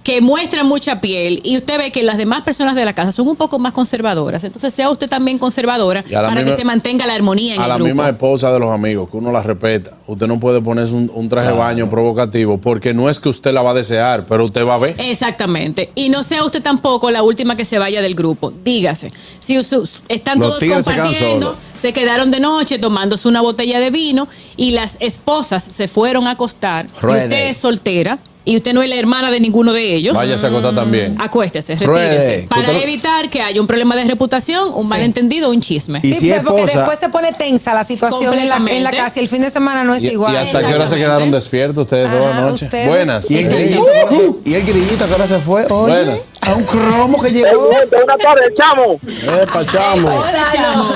que 0.07 0.21
muestra 0.21 0.63
mucha 0.63 1.01
piel 1.01 1.41
y 1.43 1.57
usted 1.57 1.77
ve 1.77 1.91
que 1.91 2.01
las 2.01 2.15
demás 2.17 2.41
personas 2.43 2.75
de 2.75 2.85
la 2.85 2.93
casa 2.93 3.11
son 3.11 3.27
un 3.27 3.35
poco 3.35 3.59
más 3.59 3.73
conservadoras. 3.73 4.41
Entonces, 4.45 4.73
sea 4.73 4.89
usted 4.89 5.09
también 5.09 5.37
conservadora 5.37 5.99
a 5.99 6.09
la 6.21 6.29
para 6.29 6.39
misma- 6.43 6.51
que 6.51 6.55
se 6.55 6.63
mantenga 6.63 7.05
la 7.05 7.13
armonía 7.13 7.55
en 7.55 7.59
A 7.59 7.63
el 7.63 7.69
la 7.69 7.75
grupo. 7.75 7.87
misma 7.89 8.07
esposa 8.07 8.49
de 8.53 8.57
los 8.57 8.71
amigos, 8.71 9.09
que 9.11 9.17
uno 9.17 9.33
la 9.33 9.41
respeta. 9.43 9.97
Usted 10.07 10.27
no 10.27 10.39
puede 10.39 10.61
ponerse 10.61 10.93
un, 10.93 11.11
un 11.13 11.27
traje 11.27 11.49
de 11.51 11.57
baño 11.57 11.89
provocativo 11.89 12.57
porque 12.57 12.93
no 12.93 13.09
es 13.09 13.19
que 13.19 13.27
usted 13.27 13.51
la 13.51 13.61
va 13.61 13.71
a 13.71 13.73
desear, 13.73 14.23
pero 14.29 14.45
usted 14.45 14.65
va 14.65 14.75
a 14.75 14.77
ver. 14.77 14.95
Exactamente. 14.97 15.91
Y 15.93 16.07
no 16.07 16.23
sea 16.23 16.45
usted 16.45 16.61
tampoco 16.63 17.11
la 17.11 17.21
última 17.21 17.57
que 17.57 17.65
se 17.65 17.77
vaya 17.77 18.01
del 18.01 18.15
grupo. 18.15 18.53
Dígase, 18.63 19.11
si 19.41 19.57
us- 19.57 19.73
us- 19.73 20.03
están 20.07 20.39
Los 20.39 20.51
todos 20.51 20.59
se 20.61 20.69
compartiendo, 20.69 21.57
se 21.75 21.91
quedaron 21.91 22.31
de 22.31 22.39
noche 22.39 22.79
tomándose 22.79 23.27
una 23.27 23.41
botella 23.41 23.81
de 23.81 23.91
vino 23.91 24.29
y 24.55 24.71
las 24.71 24.95
esposas 25.01 25.63
se 25.65 25.89
fueron 25.89 26.27
a 26.27 26.31
acostar 26.31 26.87
Ruede. 27.01 27.19
y 27.19 27.23
usted 27.23 27.49
es 27.49 27.57
soltera 27.57 28.19
y 28.49 28.55
usted 28.55 28.73
no 28.73 28.81
es 28.81 28.87
la 28.87 28.95
hermana 28.95 29.29
de 29.29 29.41
ninguno 29.41 29.73
de 29.73 29.93
ellos. 29.95 30.15
Váyase 30.15 30.45
a 30.45 30.49
acostar 30.49 30.73
también. 30.73 31.15
Acuéstese, 31.19 31.75
Ruede. 31.85 32.09
retírese. 32.17 32.47
Para 32.47 32.71
evitar 32.81 33.29
que 33.29 33.41
haya 33.41 33.59
un 33.59 33.67
problema 33.67 33.93
de 33.97 34.05
reputación, 34.05 34.71
un 34.73 34.83
Sí. 34.83 34.87
malentendido, 34.87 35.49
un 35.49 35.59
chisme. 35.59 35.99
Y 36.01 36.13
Sí, 36.13 36.19
si 36.21 36.31
es 36.31 36.41
porque 36.43 36.61
esposa- 36.61 36.79
después 36.79 36.99
se 36.99 37.09
pone 37.09 37.33
tensa 37.33 37.73
la 37.73 37.83
situación 37.83 38.33
en 38.35 38.39
la, 38.39 38.41
en 38.43 38.47
la 38.49 38.55
Completamente. 38.57 38.97
casa 38.97 39.19
y 39.19 39.23
el 39.23 39.29
fin 39.29 39.41
de 39.41 39.49
semana 39.49 39.83
no 39.83 39.93
es 39.93 40.03
Y, 40.03 40.07
igual. 40.11 40.33
y 40.33 40.37
hasta 40.37 40.59
qué 40.59 40.65
hora 40.65 40.65
se 40.65 40.73
Exactamente. 40.75 41.05
quedaron 41.05 41.31
despiertos 41.31 41.81
ustedes 41.83 42.09
toda 42.09 42.21
la 42.21 42.29
Ajá, 42.37 42.41
noche. 42.49 42.65
ustedes- 42.65 42.87
Buenas. 42.87 43.29
Y 43.31 43.37
el 43.39 43.49
grillito, 43.49 43.85
que 43.85 43.99
ahora 43.99 44.11
se- 44.11 44.49
y 44.49 44.53
el 44.53 44.63
grillito 44.65 45.05
que 45.05 45.11
ahora 45.11 45.27
se 45.27 45.39
fue, 45.39 45.65
oye, 45.69 45.93
Buenas. 46.05 46.29
a 46.39 46.53
un 46.53 46.63
cromo 46.63 47.21
que 47.21 47.29
llegó. 47.31 47.67
Buenas 47.67 48.17
tardes, 48.17 48.53
chamo. 48.57 48.99
Epa, 49.43 49.65
chamo. 49.65 50.07
Hola, 50.07 50.47
chamo. 50.53 50.93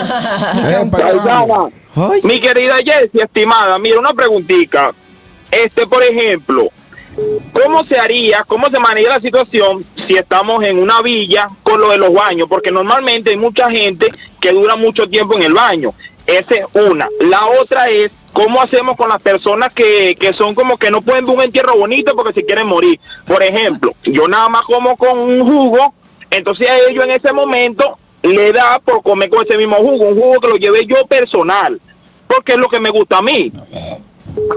Epa, 0.69 1.23
chamo. 1.25 1.71
Oye, 1.97 2.21
Mi 2.23 2.39
querida 2.39 2.75
Jessie, 2.77 3.21
estimada, 3.21 3.77
mira, 3.77 3.99
una 3.99 4.13
preguntita. 4.13 4.91
Este, 5.51 5.85
por 5.85 6.01
ejemplo, 6.01 6.69
¿Cómo 7.53 7.83
se 7.85 7.99
haría, 7.99 8.43
cómo 8.47 8.67
se 8.69 8.79
maneja 8.79 9.15
la 9.15 9.21
situación 9.21 9.83
si 10.07 10.15
estamos 10.15 10.63
en 10.63 10.79
una 10.79 11.01
villa 11.01 11.47
con 11.63 11.79
lo 11.81 11.89
de 11.89 11.97
los 11.97 12.13
baños? 12.13 12.47
Porque 12.49 12.71
normalmente 12.71 13.31
hay 13.31 13.37
mucha 13.37 13.69
gente 13.69 14.07
que 14.39 14.51
dura 14.51 14.75
mucho 14.75 15.07
tiempo 15.07 15.35
en 15.35 15.43
el 15.43 15.53
baño. 15.53 15.93
Esa 16.25 16.55
es 16.55 16.65
una. 16.73 17.07
La 17.29 17.39
otra 17.61 17.89
es 17.89 18.27
cómo 18.31 18.61
hacemos 18.61 18.95
con 18.95 19.09
las 19.09 19.21
personas 19.21 19.73
que, 19.73 20.15
que 20.15 20.33
son 20.33 20.55
como 20.55 20.77
que 20.77 20.91
no 20.91 21.01
pueden 21.01 21.25
ver 21.25 21.35
un 21.35 21.41
entierro 21.41 21.75
bonito 21.75 22.15
porque 22.15 22.33
se 22.33 22.45
quieren 22.45 22.67
morir. 22.67 22.99
Por 23.27 23.43
ejemplo, 23.43 23.93
yo 24.03 24.27
nada 24.27 24.47
más 24.47 24.61
como 24.63 24.95
con 24.95 25.19
un 25.19 25.41
jugo, 25.41 25.93
entonces 26.29 26.69
a 26.69 26.77
ellos 26.89 27.03
en 27.03 27.11
ese 27.11 27.33
momento 27.33 27.97
le 28.21 28.51
da 28.51 28.79
por 28.79 29.01
comer 29.01 29.29
con 29.29 29.45
ese 29.45 29.57
mismo 29.57 29.77
jugo, 29.77 30.09
un 30.09 30.19
jugo 30.19 30.39
que 30.39 30.47
lo 30.47 30.55
llevé 30.55 30.85
yo 30.85 31.05
personal, 31.07 31.81
porque 32.27 32.53
es 32.53 32.57
lo 32.57 32.69
que 32.69 32.79
me 32.79 32.89
gusta 32.89 33.17
a 33.17 33.21
mí. 33.21 33.51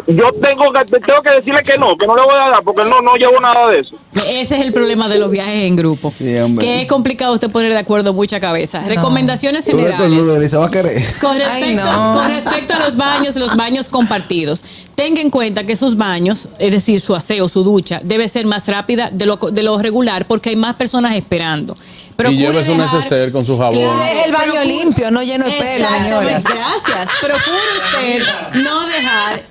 Yo 0.07 0.31
tengo 0.33 0.73
que, 0.73 0.85
tengo 1.01 1.23
que 1.23 1.31
decirle 1.31 1.63
que 1.63 1.79
no, 1.79 1.97
que 1.97 2.07
no 2.07 2.15
le 2.15 2.23
voy 2.23 2.35
a 2.35 2.51
dar, 2.51 2.63
porque 2.63 2.85
no, 2.85 3.01
no 3.01 3.17
llevo 3.17 3.41
nada 3.41 3.69
de 3.69 3.81
eso. 3.81 3.97
Ese 4.29 4.57
es 4.57 4.63
el 4.63 4.73
problema 4.73 5.09
de 5.09 5.19
los 5.19 5.31
viajes 5.31 5.65
en 5.65 5.77
grupo. 5.77 6.13
Sí, 6.17 6.37
hombre. 6.37 6.65
que 6.65 6.83
es 6.83 6.89
complicado 6.89 7.35
usted 7.35 7.51
poner 7.51 7.73
de 7.73 7.79
acuerdo 7.79 8.13
mucha 8.13 8.41
cabeza. 8.41 8.81
Recomendaciones 8.81 9.65
generales. 9.65 10.45
y 10.45 10.49
se 10.49 10.57
va 10.57 10.67
a 10.67 10.71
querer. 10.71 11.03
Con 11.21 11.33
Ay, 11.33 11.41
respecto, 11.41 11.85
no. 11.85 12.15
con 12.15 12.29
respecto 12.29 12.75
a 12.75 12.79
los 12.81 12.97
baños, 12.97 13.37
los 13.37 13.57
baños 13.57 13.89
compartidos, 13.89 14.65
tenga 14.95 15.21
en 15.21 15.31
cuenta 15.31 15.65
que 15.65 15.73
esos 15.73 15.97
baños, 15.97 16.49
es 16.59 16.71
decir, 16.71 17.01
su 17.01 17.15
aseo, 17.15 17.49
su 17.49 17.65
ducha, 17.65 18.01
debe 18.05 18.29
ser 18.29 18.47
más 18.47 18.69
rápida 18.69 19.11
de 19.13 19.27
lo, 19.27 19.37
de 19.37 19.63
lo 19.63 19.79
regular 19.79 20.27
porque 20.27 20.51
hay 20.51 20.57
más 20.57 20.77
personas 20.77 21.15
esperando. 21.17 21.77
Procure 22.17 22.35
y 22.37 22.39
lleve 22.39 22.65
su 22.65 22.73
dejar- 22.73 22.95
neceser 22.95 23.33
con 23.33 23.45
su 23.45 23.59
jabón. 23.59 23.77
Claro, 23.79 24.05
Es 24.05 24.27
el 24.27 24.33
baño 24.33 24.53
procure- 24.53 24.65
limpio, 24.67 25.11
no 25.11 25.23
lleno 25.23 25.45
de 25.47 25.53
pelo, 25.53 25.65
Exactamente, 25.65 26.41
señora. 26.41 26.41
Gracias. 26.85 27.11
Procure 27.21 27.63
usted 27.77 28.63
no 28.63 28.87
dejar 28.87 29.43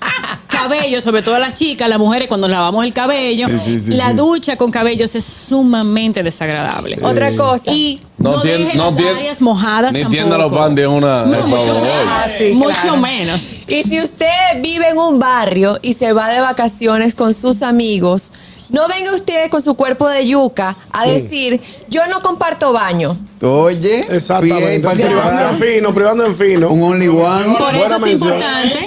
cabello, 0.48 1.02
sobre 1.02 1.22
todo 1.24 1.38
las 1.40 1.56
chicas, 1.56 1.90
las 1.90 2.00
mujeres 2.00 2.28
cuando 2.30 2.48
lavamos 2.48 2.86
el 2.86 2.94
cabello. 2.94 3.48
Sí, 3.48 3.60
sí, 3.66 3.80
sí, 3.80 3.92
la 3.92 4.10
sí. 4.12 4.16
ducha 4.16 4.56
con 4.56 4.72
cabellos 4.72 5.14
es 5.16 5.26
sumamente 5.26 6.24
desagradable. 6.24 6.98
Otra 7.02 7.36
cosa. 7.36 7.72
Y 7.72 8.02
No 8.18 8.34
no, 8.38 8.42
tien- 8.42 8.60
deje 8.66 8.78
no 8.78 8.86
las 8.92 8.96
tien- 9.00 9.16
áreas 9.18 9.42
mojadas 9.42 9.92
Ni 9.92 10.02
tampoco. 10.04 10.14
tienda 10.16 10.38
los 10.38 10.54
pan 10.54 10.76
de 10.76 10.88
una. 10.88 11.24
No, 11.24 11.42
mucho 11.48 11.66
favor. 11.66 11.82
menos. 11.82 12.08
Ah, 12.08 12.26
sí, 12.38 12.54
mucho 12.54 12.80
claro. 12.82 12.98
menos. 12.98 13.56
Y 13.68 13.84
si 13.84 14.00
usted 14.00 14.28
vive 14.62 14.88
en 14.90 14.98
un 14.98 15.20
barrio 15.20 15.80
y 15.82 15.96
se 15.96 16.14
va 16.14 16.30
de 16.30 16.40
vacaciones 16.40 17.16
con 17.16 17.34
sus 17.34 17.62
amigos, 17.62 18.32
no 18.74 18.88
venga 18.90 19.14
usted 19.16 19.50
con 19.50 19.62
su 19.62 19.76
cuerpo 19.76 20.10
de 20.10 20.28
yuca 20.28 20.76
a 20.92 21.06
decir, 21.08 21.62
yo 21.88 22.06
no 22.08 22.22
comparto 22.22 22.74
baño. 22.74 23.16
Oye, 23.42 24.00
Exactamente. 24.10 24.80
bien 24.80 25.08
Privando 25.08 25.50
en 25.50 25.60
fino, 25.60 25.94
privando 25.94 26.26
en 26.26 26.36
fino. 26.36 26.70
Un 26.70 26.82
only 26.84 27.08
one. 27.08 27.56
Por 27.58 27.72
Buena 27.74 27.86
eso 27.86 27.96
es 27.96 28.02
mención. 28.02 28.34
importante. 28.34 28.80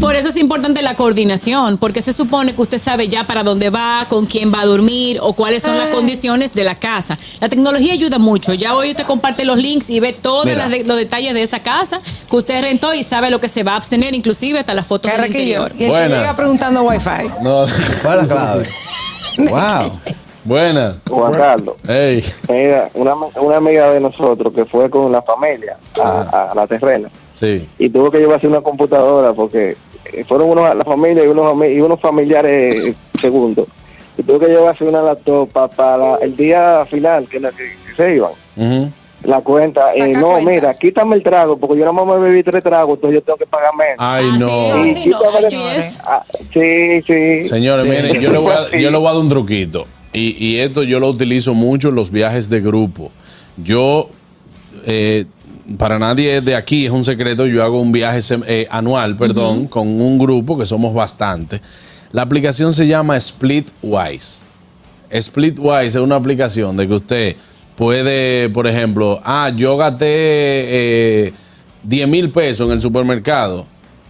Por 0.00 0.14
eso 0.14 0.28
es 0.28 0.36
importante 0.36 0.80
la 0.82 0.94
coordinación, 0.94 1.76
porque 1.76 2.02
se 2.02 2.12
supone 2.12 2.52
que 2.54 2.62
usted 2.62 2.78
sabe 2.78 3.08
ya 3.08 3.24
para 3.26 3.42
dónde 3.42 3.68
va, 3.70 4.06
con 4.08 4.26
quién 4.26 4.52
va 4.52 4.60
a 4.60 4.64
dormir 4.66 5.18
o 5.20 5.32
cuáles 5.32 5.62
son 5.64 5.72
Ah. 5.74 5.78
las 5.84 5.88
condiciones 5.88 6.52
de 6.52 6.62
la 6.64 6.76
casa. 6.76 7.18
La 7.40 7.48
tecnología 7.48 7.92
ayuda 7.94 8.18
mucho. 8.18 8.54
Ya 8.54 8.74
hoy 8.76 8.90
usted 8.90 9.04
comparte 9.04 9.44
los 9.44 9.56
links 9.58 9.90
y 9.90 9.98
ve 10.00 10.12
todos 10.12 10.46
los 10.46 10.96
detalles 10.96 11.34
de 11.34 11.42
esa 11.42 11.60
casa 11.62 12.00
que 12.30 12.36
usted 12.36 12.62
rentó 12.62 12.94
y 12.94 13.02
sabe 13.02 13.30
lo 13.30 13.40
que 13.40 13.48
se 13.48 13.64
va 13.64 13.72
a 13.72 13.76
abstener, 13.76 14.14
inclusive 14.14 14.60
hasta 14.60 14.72
las 14.74 14.86
fotos 14.86 15.10
del 15.10 15.26
interior. 15.26 15.72
Y 15.76 15.84
el 15.84 15.90
Buenas. 15.90 16.10
que 16.10 16.16
llega 16.16 16.36
preguntando 16.36 16.82
wifi. 16.82 17.10
No. 17.42 17.66
¿Cuál 18.02 18.20
es 18.20 18.28
la 18.28 18.34
clave? 18.34 18.68
wow. 19.50 20.00
Buena. 20.44 20.96
Juan 21.10 21.34
Carlos, 21.34 21.74
Ey. 21.86 22.24
mira, 22.48 22.88
una, 22.94 23.14
una 23.14 23.56
amiga 23.56 23.90
de 23.92 24.00
nosotros 24.00 24.54
que 24.54 24.64
fue 24.64 24.88
con 24.88 25.12
la 25.12 25.20
familia 25.20 25.76
a, 26.02 26.50
a 26.52 26.54
la 26.54 26.66
terrena 26.66 27.10
Sí. 27.34 27.68
y 27.78 27.90
tuvo 27.90 28.10
que 28.10 28.18
llevarse 28.18 28.46
una 28.46 28.62
computadora 28.62 29.34
porque 29.34 29.76
fueron 30.26 30.50
unos, 30.50 30.74
la 30.74 30.84
familia 30.84 31.24
y 31.24 31.28
unos, 31.28 31.54
y 31.68 31.80
unos 31.80 32.00
familiares 32.00 32.74
eh, 32.88 32.94
segundos. 33.20 33.66
Y 34.16 34.22
tuvo 34.22 34.38
que 34.40 34.46
llevarse 34.48 34.84
una 34.84 35.02
laptop 35.02 35.48
pa- 35.50 35.68
para 35.68 36.16
el 36.16 36.36
día 36.36 36.84
final 36.90 37.28
que, 37.28 37.38
que- 37.40 37.48
que 37.50 37.94
se 37.96 38.16
iban. 38.16 38.32
La 39.24 39.40
cuenta, 39.40 39.92
eh, 39.94 40.12
no, 40.12 40.28
cuenta. 40.30 40.50
mira, 40.50 40.74
quítame 40.74 41.16
el 41.16 41.24
trago 41.24 41.56
porque 41.56 41.78
yo 41.80 41.84
nada 41.84 41.92
más 41.92 42.06
me 42.06 42.28
bebí 42.28 42.42
tres 42.44 42.62
tragos, 42.62 42.94
entonces 42.96 43.18
yo 43.18 43.22
tengo 43.24 43.36
que 43.36 43.46
pagar 43.46 43.72
menos. 43.76 43.96
Ay, 43.98 44.28
Así 44.30 44.38
no. 45.56 45.70
es. 45.72 45.98
Ah, 46.04 46.22
sí, 46.52 47.02
sí. 47.04 47.42
Señores, 47.42 47.82
Sí. 47.82 47.88
miren, 47.88 48.20
yo 48.20 48.30
le, 48.30 48.38
voy 48.38 48.52
a, 48.52 48.70
yo 48.78 48.90
le 48.92 48.96
voy 48.96 49.08
a 49.08 49.10
dar 49.12 49.20
un 49.20 49.28
truquito. 49.28 49.86
Y, 50.12 50.36
y 50.44 50.60
esto 50.60 50.84
yo 50.84 51.00
lo 51.00 51.08
utilizo 51.08 51.52
mucho 51.52 51.88
en 51.88 51.96
los 51.96 52.12
viajes 52.12 52.48
de 52.48 52.60
grupo. 52.60 53.10
Yo, 53.56 54.08
eh, 54.86 55.26
para 55.76 55.98
nadie 55.98 56.40
de 56.40 56.54
aquí 56.54 56.86
es 56.86 56.92
un 56.92 57.04
secreto, 57.04 57.46
yo 57.46 57.62
hago 57.62 57.80
un 57.80 57.92
viaje 57.92 58.20
eh, 58.46 58.66
anual, 58.70 59.16
perdón, 59.16 59.66
con 59.66 59.88
un 59.88 60.18
grupo 60.18 60.56
que 60.56 60.64
somos 60.64 60.94
bastante. 60.94 61.60
La 62.12 62.22
aplicación 62.22 62.72
se 62.72 62.86
llama 62.86 63.18
Splitwise. 63.20 64.44
Splitwise 65.20 65.88
es 65.88 65.96
una 65.96 66.16
aplicación 66.16 66.76
de 66.76 66.88
que 66.88 66.94
usted 66.94 67.36
puede, 67.76 68.48
por 68.50 68.66
ejemplo, 68.66 69.20
ah, 69.24 69.50
yo 69.54 69.76
gasté 69.76 70.06
eh, 70.06 71.32
10 71.82 72.08
mil 72.08 72.30
pesos 72.30 72.66
en 72.66 72.72
el 72.72 72.82
supermercado 72.82 73.66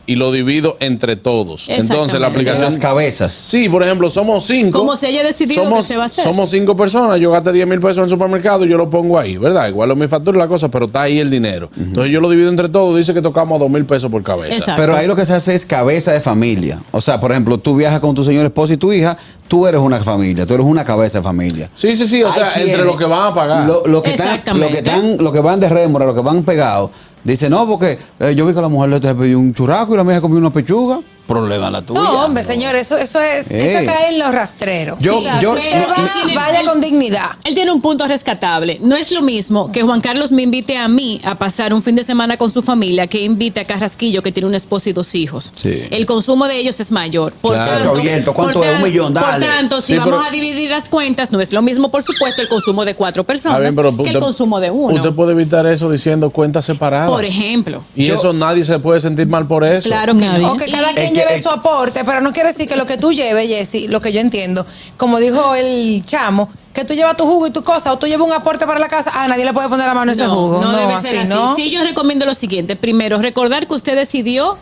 y 0.09 0.17
lo 0.17 0.33
divido 0.33 0.79
entre 0.81 1.17
todos. 1.17 1.69
Entonces 1.69 2.19
la 2.19 2.29
aplicación 2.29 2.65
las 2.65 2.79
cabezas. 2.79 3.31
Sí, 3.31 3.69
por 3.69 3.83
ejemplo, 3.83 4.09
somos 4.09 4.43
cinco. 4.45 4.79
Como 4.79 4.97
se 4.97 5.07
haya 5.09 5.23
decidido 5.23 5.63
somos, 5.65 5.81
que 5.83 5.85
se 5.89 5.97
va 5.99 6.05
a 6.05 6.07
hacer. 6.07 6.25
Somos 6.25 6.49
cinco 6.49 6.75
personas, 6.79 7.21
yo 7.21 7.31
gasté 7.31 7.53
10 7.53 7.67
mil 7.69 7.79
pesos 7.79 7.99
en 7.99 8.05
el 8.05 8.11
supermercado, 8.11 8.65
yo 8.65 8.79
lo 8.79 8.89
pongo 8.89 9.19
ahí, 9.19 9.37
¿verdad? 9.37 9.69
Igual 9.69 9.95
mi 9.97 10.09
factura 10.09 10.39
y 10.39 10.41
la 10.41 10.49
cosa, 10.49 10.71
pero 10.71 10.87
está 10.87 11.03
ahí 11.03 11.19
el 11.19 11.31
dinero. 11.31 11.71
Entonces 11.79 12.11
yo 12.11 12.23
lo 12.23 12.31
divido 12.31 12.49
entre 12.49 12.71
todos, 12.71 12.97
dice 12.97 13.13
que 13.13 13.21
tocamos 13.21 13.61
dos 13.61 13.69
mil 13.69 13.85
pesos 13.85 14.11
por 14.11 14.23
cabeza. 14.23 14.57
Exacto. 14.57 14.81
Pero 14.81 14.97
ahí 14.97 15.07
lo 15.07 15.15
que 15.15 15.27
se 15.27 15.35
hace 15.35 15.55
es 15.55 15.67
cabeza 15.67 16.11
de 16.13 16.23
familia. 16.23 16.81
O 16.91 17.03
sea, 17.03 17.21
por 17.21 17.31
ejemplo, 17.31 17.59
tú 17.59 17.77
viajas 17.77 18.01
con 18.01 18.15
tu 18.15 18.25
señor 18.25 18.47
esposo 18.47 18.73
y 18.73 18.79
tu 18.79 18.91
hija, 18.95 19.19
tú 19.47 19.67
eres 19.67 19.81
una 19.81 20.03
familia, 20.03 20.47
tú 20.47 20.55
eres 20.55 20.65
una 20.65 20.87
cabeza 20.87 21.19
de 21.19 21.25
familia. 21.25 21.71
Sí, 21.75 21.95
sí, 21.97 22.07
sí, 22.07 22.23
o 22.23 22.29
Hay 22.29 22.33
sea, 22.33 22.53
quienes- 22.55 22.71
entre 22.73 22.87
los 22.87 22.97
que 22.97 23.05
van 23.05 23.33
a 23.33 23.35
pagar. 23.35 23.67
Lo, 23.67 23.83
lo 23.87 24.03
que 24.03 24.11
están, 24.11 24.41
lo 24.59 24.69
que 24.69 24.79
están, 24.79 25.19
lo 25.19 25.33
que 25.33 25.41
van 25.41 25.61
de 25.61 25.69
rémora, 25.69 26.07
lo 26.07 26.15
que 26.15 26.23
van 26.23 26.45
pegados, 26.45 26.91
dice 27.33 27.51
no, 27.51 27.67
porque 27.67 27.99
eh, 28.19 28.35
yo 28.35 28.47
vi 28.47 28.55
que 28.55 28.61
la 28.61 28.69
mujer 28.69 29.03
le 29.03 29.15
pidió 29.15 29.39
un 29.39 29.53
churraco 29.53 29.95
y 29.95 29.97
la 29.97 30.05
mía 30.05 30.21
comió 30.21 30.39
una 30.39 30.51
pechuga. 30.51 31.01
Problema 31.29 31.71
la 31.71 31.83
tuya. 31.83 32.01
No, 32.01 32.25
hombre, 32.25 32.43
señor, 32.43 32.75
eso, 32.75 32.97
eso 32.97 33.21
es, 33.21 33.51
Ey. 33.51 33.61
eso 33.61 33.79
cae 33.85 34.09
en 34.15 34.19
los 34.19 34.33
rastreros. 34.35 34.99
Yo- 34.99 35.19
usted 35.19 35.31
no, 35.43 35.89
va, 35.89 36.11
tiene- 36.25 36.35
vaya 36.35 36.61
él- 36.61 36.67
con 36.67 36.81
dignidad. 36.81 37.27
Él 37.45 37.55
tiene 37.55 37.71
un 37.71 37.81
punto 37.83 38.07
rescatable. 38.09 38.79
No 38.81 38.97
es 38.97 39.13
lo 39.13 39.21
mismo 39.23 39.71
que 39.71 39.83
Juan 39.83 40.01
Carlos 40.01 40.33
me 40.33 40.43
invite 40.43 40.77
a 40.79 40.89
mí 40.89 41.21
a 41.25 41.37
pasar 41.39 41.75
un 41.75 41.83
fin 41.83 41.95
de 41.95 42.03
semana 42.03 42.37
con 42.39 42.51
su 42.51 42.63
familia 42.63 43.07
que 43.07 43.21
invite 43.23 43.61
a 43.61 43.65
Carrasquillo 43.65 44.23
que 44.23 44.33
tiene 44.33 44.47
una 44.49 44.57
esposa 44.57 44.89
y 44.89 44.93
dos 44.95 45.15
hijos. 45.15 45.53
Sí. 45.55 45.83
El 45.91 46.07
consumo 46.07 46.47
de 46.49 46.57
ellos 46.57 46.81
es 46.81 46.91
mayor. 46.91 47.33
Por 47.35 47.55
Claro. 47.55 47.85
tanto, 47.85 47.99
Abierto, 48.01 48.33
¿cuánto 48.33 48.61
por 48.61 48.67
es? 48.67 48.77
Un 48.77 48.83
millón, 48.83 49.13
dale. 49.15 49.45
Por 49.47 49.55
tanto, 49.55 49.81
si 49.83 49.93
Sí, 49.93 49.99
vamos 49.99 50.15
pero- 50.15 50.25
a 50.27 50.31
dividir 50.31 50.71
las 50.71 50.89
cuentas, 50.89 51.31
no 51.31 51.41
es 51.43 51.53
lo 51.53 51.61
mismo, 51.61 51.91
por 51.91 52.03
supuesto, 52.03 52.41
el 52.41 52.49
consumo 52.49 52.85
de 52.87 52.95
cuatro 52.95 53.25
personas 53.25 53.59
Está 53.59 53.61
bien, 53.61 53.75
pero 53.95 54.05
que 54.05 54.11
el 54.11 54.19
consumo 54.19 54.61
de 54.61 54.71
uno. 54.71 54.95
Usted 54.97 55.13
puede 55.13 55.33
evitar 55.33 55.67
eso 55.67 55.91
diciendo 55.91 56.31
cuentas 56.31 56.65
separadas. 56.65 57.11
por 57.11 57.25
ejemplo. 57.25 57.85
Y 57.95 58.07
Yo- 58.07 58.15
eso 58.15 58.33
nadie 58.33 58.65
se 58.65 58.79
puede 58.79 59.01
sentir 59.01 59.27
mal 59.29 59.47
por 59.47 59.63
eso. 59.65 59.89
Claro 59.89 60.17
que 60.17 60.25
no. 60.25 60.53
O 60.53 60.57
que 60.57 60.67
cada 60.71 60.93
quien 60.95 61.13
Es 61.19 61.25
que- 61.25 61.29
lleve 61.29 61.37
es- 61.39 61.43
su 61.43 61.51
aporte, 61.51 62.05
pero 62.05 62.21
no 62.21 62.33
quiere 62.33 62.51
decir 62.51 62.67
que 62.69 62.77
lo 62.77 62.87
que 62.87 62.97
tú 62.97 63.13
lleves, 63.13 63.49
Jessy, 63.49 63.89
lo 63.89 64.01
que 64.01 64.13
yo 64.13 64.21
entiendo, 64.21 64.67
como 64.97 65.19
dijo 65.19 65.55
el 65.55 66.03
chamo, 66.05 66.49
que 66.73 66.85
tú 66.85 66.95
llevas 66.95 67.17
tu 67.17 67.25
jugo 67.25 67.47
y 67.47 67.51
tu 67.51 67.65
cosa, 67.65 67.93
o 67.93 67.99
tú 67.99 68.07
llevas 68.07 68.27
un 68.27 68.33
aporte 68.33 68.67
para 68.67 68.79
la 68.79 68.89
casa, 68.89 69.11
ah, 69.15 69.27
nadie 69.29 69.45
le 69.45 69.53
puede 69.53 69.69
poner 69.69 69.87
la 69.87 69.95
mano 69.95 70.11
a 70.11 70.15
ese 70.15 70.27
jugo. 70.27 70.61
No, 70.61 70.77
debe 70.77 71.01
ser 71.01 71.19
así. 71.19 71.29
¿no? 71.29 71.57
Sí, 71.57 71.71
yo 71.71 71.83
recomiendo 71.83 72.25
lo 72.27 72.35
siguiente. 72.35 72.77
Primero, 72.77 73.19
recordar 73.19 73.67
que 73.67 73.75
usted 73.75 73.97
decidió 73.97 74.57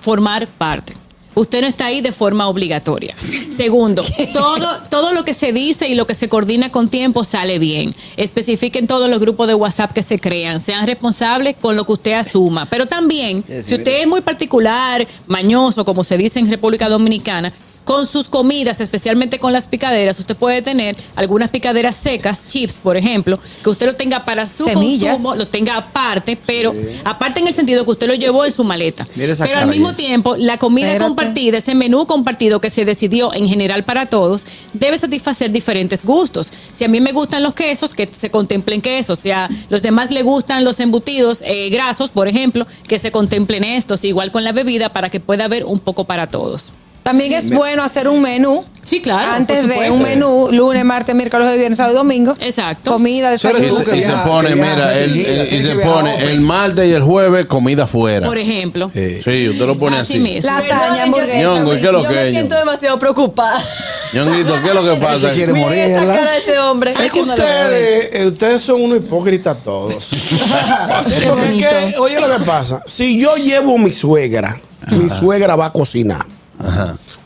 formar 0.00 0.46
parte. 0.46 0.96
Usted 1.38 1.60
no 1.60 1.66
está 1.66 1.84
ahí 1.84 2.00
de 2.00 2.12
forma 2.12 2.48
obligatoria. 2.48 3.14
Segundo, 3.14 4.02
todo, 4.32 4.80
todo 4.88 5.12
lo 5.12 5.22
que 5.22 5.34
se 5.34 5.52
dice 5.52 5.86
y 5.86 5.94
lo 5.94 6.06
que 6.06 6.14
se 6.14 6.30
coordina 6.30 6.70
con 6.70 6.88
tiempo 6.88 7.24
sale 7.24 7.58
bien. 7.58 7.90
Especifiquen 8.16 8.86
todos 8.86 9.10
los 9.10 9.20
grupos 9.20 9.46
de 9.46 9.54
WhatsApp 9.54 9.92
que 9.92 10.02
se 10.02 10.18
crean. 10.18 10.62
Sean 10.62 10.86
responsables 10.86 11.54
con 11.60 11.76
lo 11.76 11.84
que 11.84 11.92
usted 11.92 12.12
asuma. 12.14 12.64
Pero 12.64 12.86
también, 12.86 13.44
si 13.62 13.74
usted 13.74 14.00
es 14.00 14.06
muy 14.06 14.22
particular, 14.22 15.06
mañoso, 15.26 15.84
como 15.84 16.04
se 16.04 16.16
dice 16.16 16.38
en 16.38 16.48
República 16.48 16.88
Dominicana, 16.88 17.52
con 17.86 18.06
sus 18.06 18.28
comidas, 18.28 18.80
especialmente 18.80 19.38
con 19.38 19.52
las 19.52 19.68
picaderas, 19.68 20.18
usted 20.18 20.36
puede 20.36 20.60
tener 20.60 20.96
algunas 21.14 21.50
picaderas 21.50 21.94
secas, 21.94 22.44
chips, 22.44 22.80
por 22.80 22.96
ejemplo, 22.96 23.38
que 23.62 23.70
usted 23.70 23.86
lo 23.86 23.94
tenga 23.94 24.24
para 24.24 24.48
su 24.48 24.64
Semillas. 24.64 25.12
consumo, 25.12 25.36
lo 25.36 25.46
tenga 25.46 25.76
aparte, 25.76 26.36
pero 26.44 26.74
aparte 27.04 27.38
en 27.38 27.46
el 27.46 27.54
sentido 27.54 27.84
que 27.84 27.92
usted 27.92 28.08
lo 28.08 28.14
llevó 28.14 28.44
en 28.44 28.50
su 28.50 28.64
maleta. 28.64 29.06
Pero 29.14 29.58
al 29.58 29.68
mismo 29.68 29.94
tiempo, 29.94 30.34
la 30.36 30.58
comida 30.58 30.88
Espérate. 30.88 31.06
compartida, 31.06 31.58
ese 31.58 31.76
menú 31.76 32.06
compartido 32.06 32.60
que 32.60 32.70
se 32.70 32.84
decidió 32.84 33.32
en 33.32 33.48
general 33.48 33.84
para 33.84 34.06
todos, 34.06 34.46
debe 34.72 34.98
satisfacer 34.98 35.52
diferentes 35.52 36.04
gustos. 36.04 36.50
Si 36.72 36.82
a 36.82 36.88
mí 36.88 37.00
me 37.00 37.12
gustan 37.12 37.44
los 37.44 37.54
quesos, 37.54 37.94
que 37.94 38.10
se 38.10 38.30
contemplen 38.30 38.80
quesos. 38.80 39.20
Si 39.20 39.30
a 39.30 39.48
los 39.68 39.82
demás 39.82 40.10
le 40.10 40.24
gustan 40.24 40.64
los 40.64 40.80
embutidos 40.80 41.44
eh, 41.46 41.70
grasos, 41.70 42.10
por 42.10 42.26
ejemplo, 42.26 42.66
que 42.88 42.98
se 42.98 43.12
contemplen 43.12 43.62
estos. 43.62 44.02
Igual 44.02 44.32
con 44.32 44.42
la 44.42 44.50
bebida 44.50 44.92
para 44.92 45.08
que 45.08 45.20
pueda 45.20 45.44
haber 45.44 45.64
un 45.64 45.78
poco 45.78 46.02
para 46.02 46.26
todos. 46.26 46.72
También 47.06 47.32
es 47.34 47.50
bueno 47.50 47.84
hacer 47.84 48.08
un 48.08 48.20
menú. 48.20 48.64
Sí, 48.84 49.00
claro. 49.00 49.32
Antes 49.32 49.66
de 49.68 49.90
un 49.92 50.02
menú, 50.02 50.48
lunes, 50.50 50.84
martes, 50.84 51.14
miércoles, 51.14 51.56
viernes, 51.56 51.76
sábado 51.76 51.94
y 51.94 51.98
domingo. 51.98 52.34
Exacto. 52.40 52.92
Comida, 52.92 53.28
Y 53.28 53.32
desayuno. 53.32 53.76
que 53.78 53.82
se, 53.84 53.96
y 53.98 54.02
se 54.02 54.12
pone, 54.24 54.54
mira, 54.56 54.96
el- 54.98 55.16
el- 55.24 55.54
y 55.54 55.62
se 55.62 55.74
pone 55.76 56.12
hombre. 56.14 56.32
el 56.32 56.40
martes 56.40 56.86
y 56.88 56.92
el 56.92 57.02
jueves 57.02 57.46
comida 57.46 57.86
fuera. 57.86 58.26
Por 58.26 58.38
ejemplo. 58.38 58.90
Sí, 58.92 59.48
usted 59.48 59.66
lo 59.66 59.76
pone 59.78 59.98
Así 59.98 60.14
así. 60.14 60.20
mismo. 60.20 60.50
Lasaña, 60.50 61.04
hamburguesa. 61.04 61.38
Ñongo, 61.40 61.74
¿y 61.74 61.80
qué 61.80 61.86
es 61.86 61.92
lo 61.92 62.02
yo 62.02 62.08
que 62.08 62.14
me 62.14 62.26
es, 62.26 62.30
siento 62.32 62.54
Ñongo? 62.56 62.66
demasiado 62.66 62.98
preocupada. 62.98 63.60
Ñonguito, 64.12 64.54
¿qué 64.62 64.68
es 64.68 64.74
lo 64.74 64.84
que 64.84 64.96
pasa? 65.00 65.32
quiere 65.32 65.52
Miren 65.52 65.68
morir, 65.68 65.78
esa 65.84 66.00
¿verdad? 66.00 66.14
cara 66.18 66.30
de 66.32 66.38
ese 66.38 66.58
hombre. 66.58 66.92
Es 66.92 67.12
que 67.12 67.20
ustedes, 67.20 68.08
eh, 68.14 68.26
ustedes 68.26 68.62
son 68.62 68.82
unos 68.82 68.98
hipócritas 68.98 69.56
todos. 69.62 69.94
Sí, 70.06 70.18
porque 70.48 71.24
es 71.24 71.34
bonito. 71.36 71.68
que, 71.68 71.94
oye 71.98 72.20
lo 72.20 72.28
que 72.38 72.44
pasa. 72.44 72.82
Si 72.86 73.18
yo 73.20 73.36
llevo 73.36 73.78
mi 73.78 73.90
suegra, 73.90 74.58
mi 74.90 75.08
suegra 75.08 75.54
va 75.56 75.66
a 75.66 75.72
cocinar. 75.72 76.24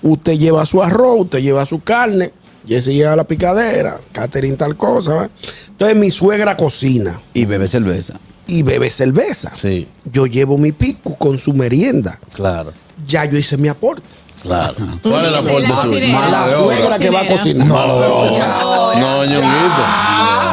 Usted 0.03 0.39
lleva 0.39 0.65
su 0.67 0.83
arroz, 0.83 1.21
usted 1.23 1.41
lleva 1.41 1.65
su 1.67 1.81
carne, 1.83 2.33
Jesse 2.67 2.89
lleva 2.93 3.17
la 3.17 3.25
picadera, 3.25 3.99
Catherine 4.13 4.57
tal 4.57 4.77
cosa. 4.77 5.31
Entonces 5.69 5.97
mi 5.97 6.11
suegra 6.11 6.57
cocina 6.57 7.21
Y 7.35 7.45
bebe 7.45 7.67
cerveza. 7.69 8.15
y 8.47 8.63
bebe 8.63 8.91
cerveza. 8.91 9.51
Sí, 9.55 9.89
Yo 10.13 10.27
llevo 10.27 10.59
mi 10.59 10.73
pico 10.73 11.15
con 11.17 11.39
su 11.39 11.53
merienda. 11.55 12.19
claro, 12.35 12.73
Ya 13.07 13.25
yo 13.25 13.39
hice 13.39 13.57
mi 13.57 13.69
aporte. 13.69 14.03
claro. 14.43 14.75
¿Cuál 15.03 15.25
es 15.27 15.33
la 15.33 15.39
dices, 15.41 15.51
aporte 15.51 15.69
la 16.09 16.45
obra. 16.45 16.57
suegra 16.57 16.99
que 16.99 17.11
va 17.11 17.21
a 17.21 17.27
cocinar. 17.29 17.67
De 17.69 17.73
obra. 17.75 18.61
No, 19.01 19.25
Ñonguito. 19.25 19.85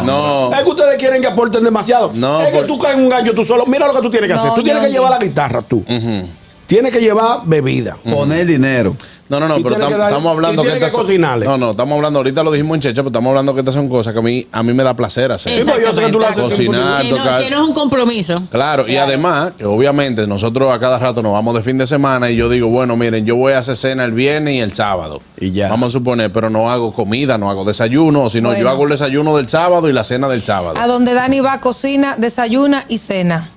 No. 0.05 0.53
Es 0.53 0.61
que 0.61 0.69
ustedes 0.69 0.97
quieren 0.97 1.21
que 1.21 1.27
aporten 1.27 1.63
demasiado. 1.63 2.11
No, 2.13 2.39
es 2.41 2.51
que 2.51 2.57
por- 2.59 2.67
tú 2.67 2.77
caes 2.79 2.95
en 2.97 3.03
un 3.03 3.09
gancho 3.09 3.33
tú 3.33 3.43
solo. 3.43 3.65
Mira 3.65 3.87
lo 3.87 3.93
que 3.93 4.01
tú 4.01 4.09
tienes 4.11 4.27
que 4.29 4.33
No, 4.35 4.39
hacer. 4.39 4.53
Tú 4.53 4.63
tienes 4.63 4.83
que 4.85 4.91
llevar 4.91 5.11
la 5.11 5.17
guitarra 5.19 5.61
tú. 5.61 5.83
Tienes 6.67 6.91
que 6.91 6.99
llevar 6.99 7.39
bebida. 7.45 7.95
Poner 8.03 8.45
dinero. 8.45 8.95
No, 9.29 9.41
no, 9.41 9.47
no, 9.49 9.57
Y 9.57 9.63
pero 9.63 9.75
tiene 9.75 9.85
tam- 9.85 9.93
que 9.93 9.97
dar- 9.97 10.09
estamos 10.09 10.31
hablando 10.31 10.61
y 10.61 10.65
que 10.65 10.69
tiene 10.71 10.79
que 10.79 10.85
estas 10.85 10.91
son- 10.97 11.05
cocinarle. 11.05 11.45
No, 11.45 11.57
no, 11.57 11.71
estamos 11.71 11.95
hablando, 11.97 12.19
ahorita 12.19 12.43
lo 12.43 12.51
dijimos 12.51 12.75
en 12.75 12.81
Checha, 12.81 12.95
pero 13.01 13.07
estamos 13.07 13.29
hablando 13.31 13.53
que 13.53 13.59
estas 13.59 13.73
son 13.73 13.89
cosas 13.89 14.13
que 14.13 14.19
a 14.19 14.21
mí, 14.21 14.47
a 14.53 14.63
mí 14.63 14.73
me 14.73 14.83
da 14.83 14.93
placer 14.93 15.29
hacer. 15.33 15.51
Sí, 15.51 15.69
pues 15.69 15.83
yo 15.85 15.91
sé 15.93 16.01
que 16.05 16.11
tú 16.13 16.19
lo 16.19 16.27
haces 16.27 16.41
Cocinar, 16.43 17.01
Que 17.01 17.09
no, 17.09 17.17
tocar. 17.17 17.43
que 17.43 17.49
no 17.49 17.61
es 17.61 17.67
un 17.67 17.73
compromiso. 17.73 18.35
Claro, 18.49 18.87
y 18.87 18.95
además, 18.95 19.51
que 19.57 19.65
obviamente 19.65 20.25
nosotros 20.27 20.71
a 20.73 20.79
cada 20.79 20.97
rato 20.97 21.21
nos 21.21 21.33
vamos 21.33 21.53
de 21.55 21.61
fin 21.61 21.77
de 21.77 21.85
semana 21.85 22.29
y 22.31 22.37
yo 22.37 22.47
digo, 22.47 22.69
bueno, 22.69 22.95
miren, 22.95 23.25
yo 23.25 23.35
voy 23.35 23.51
a 23.51 23.57
hacer 23.57 23.75
cena 23.75 24.05
el 24.05 24.13
viernes 24.13 24.53
y 24.53 24.59
el 24.59 24.71
sábado. 24.71 25.21
Y 25.37 25.51
ya. 25.51 25.67
Vamos 25.67 25.87
a 25.87 25.91
suponer, 25.97 26.31
pero 26.31 26.49
no 26.49 26.71
hago 26.71 26.93
comida, 26.93 27.37
no 27.37 27.49
hago 27.49 27.65
desayuno, 27.65 28.29
sino 28.29 28.51
yo 28.51 28.55
Bueno. 28.55 28.69
hago 28.69 28.83
el 28.85 28.91
desayuno 28.91 29.35
del 29.35 29.49
sábado 29.49 29.89
y 29.89 29.93
la 29.93 30.05
cena 30.05 30.29
del 30.29 30.41
sábado. 30.41 30.75
A 30.79 30.87
donde 30.87 31.13
Dani 31.13 31.41
va, 31.41 31.59
cocina, 31.59 32.15
desayuna 32.17 32.85
y 32.87 32.97
cena. 32.99 33.49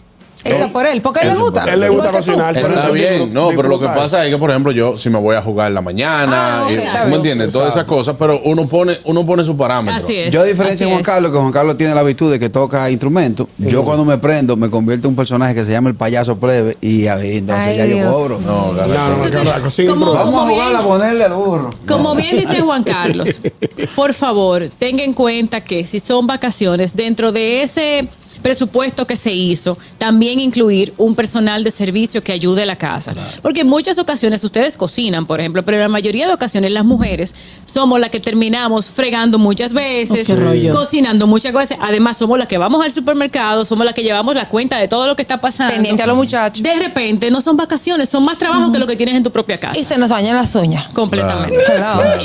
Hecha 0.44 0.68
por 0.68 0.86
él. 0.86 1.00
Porque 1.02 1.20
a 1.20 1.22
él 1.22 1.28
le 1.28 1.34
Él- 1.34 1.40
gusta. 1.40 1.64
él 1.64 1.80
le 1.80 1.88
gusta 1.88 2.10
cocinar. 2.10 2.56
Está 2.56 2.90
bien, 2.90 3.32
no, 3.32 3.48
pero 3.54 3.68
lo 3.68 3.78
que 3.80 3.86
pasa 3.86 4.24
es 4.24 4.30
que, 4.32 4.38
por 4.38 4.50
ejemplo, 4.50 4.72
yo 4.72 4.96
si 4.96 5.10
me 5.10 5.18
voy 5.18 5.36
a 5.36 5.42
jugar 5.42 5.68
en 5.68 5.74
la 5.74 5.80
mañana, 5.80 6.64
Ah, 6.64 6.70
y- 6.70 6.74
está 6.74 7.02
¿tú 7.04 7.08
me 7.10 7.16
entiendes? 7.16 7.52
Todas 7.52 7.74
esas 7.74 7.84
cosas, 7.84 8.16
pero 8.18 8.40
uno 8.44 8.66
pone, 8.66 8.98
uno 9.04 9.24
pone 9.26 9.44
su 9.44 9.56
parámetro. 9.56 9.94
Así 9.94 10.16
es. 10.16 10.32
Yo 10.32 10.40
a 10.40 10.44
diferencia 10.44 10.86
de 10.86 10.92
así 10.92 10.94
Juan 10.94 11.00
es. 11.00 11.06
Carlos, 11.06 11.32
que 11.32 11.38
Juan 11.38 11.52
Carlos 11.52 11.76
tiene 11.76 11.94
la 11.94 12.02
virtud 12.02 12.30
de 12.30 12.38
que 12.38 12.48
toca 12.48 12.90
instrumentos, 12.90 13.46
yo 13.58 13.84
cuando 13.84 14.04
me 14.04 14.18
prendo 14.18 14.56
me 14.56 14.70
convierto 14.70 15.08
en 15.08 15.12
un 15.12 15.16
personaje 15.16 15.54
que 15.54 15.64
se 15.64 15.72
llama 15.72 15.88
el 15.90 15.94
payaso 15.96 16.36
plebe 16.38 16.76
y 16.80 17.06
ahí 17.06 17.38
entonces 17.38 17.68
Ay, 17.68 17.76
ya 17.76 17.86
yo 17.86 18.10
cobro. 18.10 18.38
No, 18.40 18.72
Entonces, 18.82 19.88
como-. 19.88 20.12
Vamos 20.12 20.34
a 20.34 20.48
jugar 20.48 20.76
a 20.76 20.80
ponerle 20.82 21.24
al 21.24 21.34
burro. 21.34 21.70
Como 21.86 22.14
bien 22.14 22.36
dice 22.36 22.60
Juan 22.60 22.82
Carlos, 22.84 23.40
por 23.96 24.14
favor, 24.14 24.68
tenga 24.78 25.02
en 25.02 25.12
cuenta 25.12 25.62
que 25.62 25.86
si 25.86 26.00
son 26.00 26.26
vacaciones, 26.26 26.94
dentro 26.96 27.32
de 27.32 27.62
ese 27.62 28.08
presupuesto 28.42 29.06
que 29.06 29.16
se 29.16 29.32
hizo, 29.32 29.76
también 29.98 30.38
incluir 30.40 30.92
un 30.96 31.14
personal 31.14 31.64
de 31.64 31.70
servicio 31.70 32.22
que 32.22 32.32
ayude 32.32 32.62
a 32.62 32.66
la 32.66 32.76
casa. 32.76 33.12
Porque 33.42 33.60
en 33.60 33.66
muchas 33.66 33.98
ocasiones 33.98 34.42
ustedes 34.44 34.76
cocinan, 34.76 35.26
por 35.26 35.40
ejemplo, 35.40 35.64
pero 35.64 35.76
en 35.76 35.82
la 35.82 35.88
mayoría 35.88 36.26
de 36.26 36.34
ocasiones 36.34 36.72
las 36.72 36.84
mujeres 36.84 37.34
somos 37.64 38.00
las 38.00 38.10
que 38.10 38.20
terminamos 38.20 38.86
fregando 38.86 39.38
muchas 39.38 39.72
veces, 39.72 40.30
cocinando 40.72 41.26
muchas 41.26 41.52
veces. 41.52 41.76
Además, 41.80 42.16
somos 42.16 42.38
las 42.38 42.48
que 42.48 42.58
vamos 42.58 42.84
al 42.84 42.90
supermercado, 42.92 43.64
somos 43.64 43.84
las 43.84 43.94
que 43.94 44.02
llevamos 44.02 44.34
la 44.34 44.48
cuenta 44.48 44.78
de 44.78 44.88
todo 44.88 45.06
lo 45.06 45.16
que 45.16 45.22
está 45.22 45.40
pasando. 45.40 45.74
Pendiente 45.74 46.02
a 46.02 46.06
los 46.06 46.16
muchachos. 46.16 46.62
De 46.62 46.74
repente, 46.74 47.30
no 47.30 47.40
son 47.40 47.56
vacaciones, 47.56 48.08
son 48.08 48.24
más 48.24 48.38
trabajo 48.38 48.72
que 48.72 48.78
lo 48.78 48.86
que 48.86 48.96
tienes 48.96 49.14
en 49.14 49.22
tu 49.22 49.30
propia 49.30 49.58
casa. 49.58 49.78
Y 49.78 49.84
se 49.84 49.98
nos 49.98 50.08
dañan 50.08 50.36
las 50.36 50.54
uñas. 50.54 50.86
Completamente. 50.92 51.56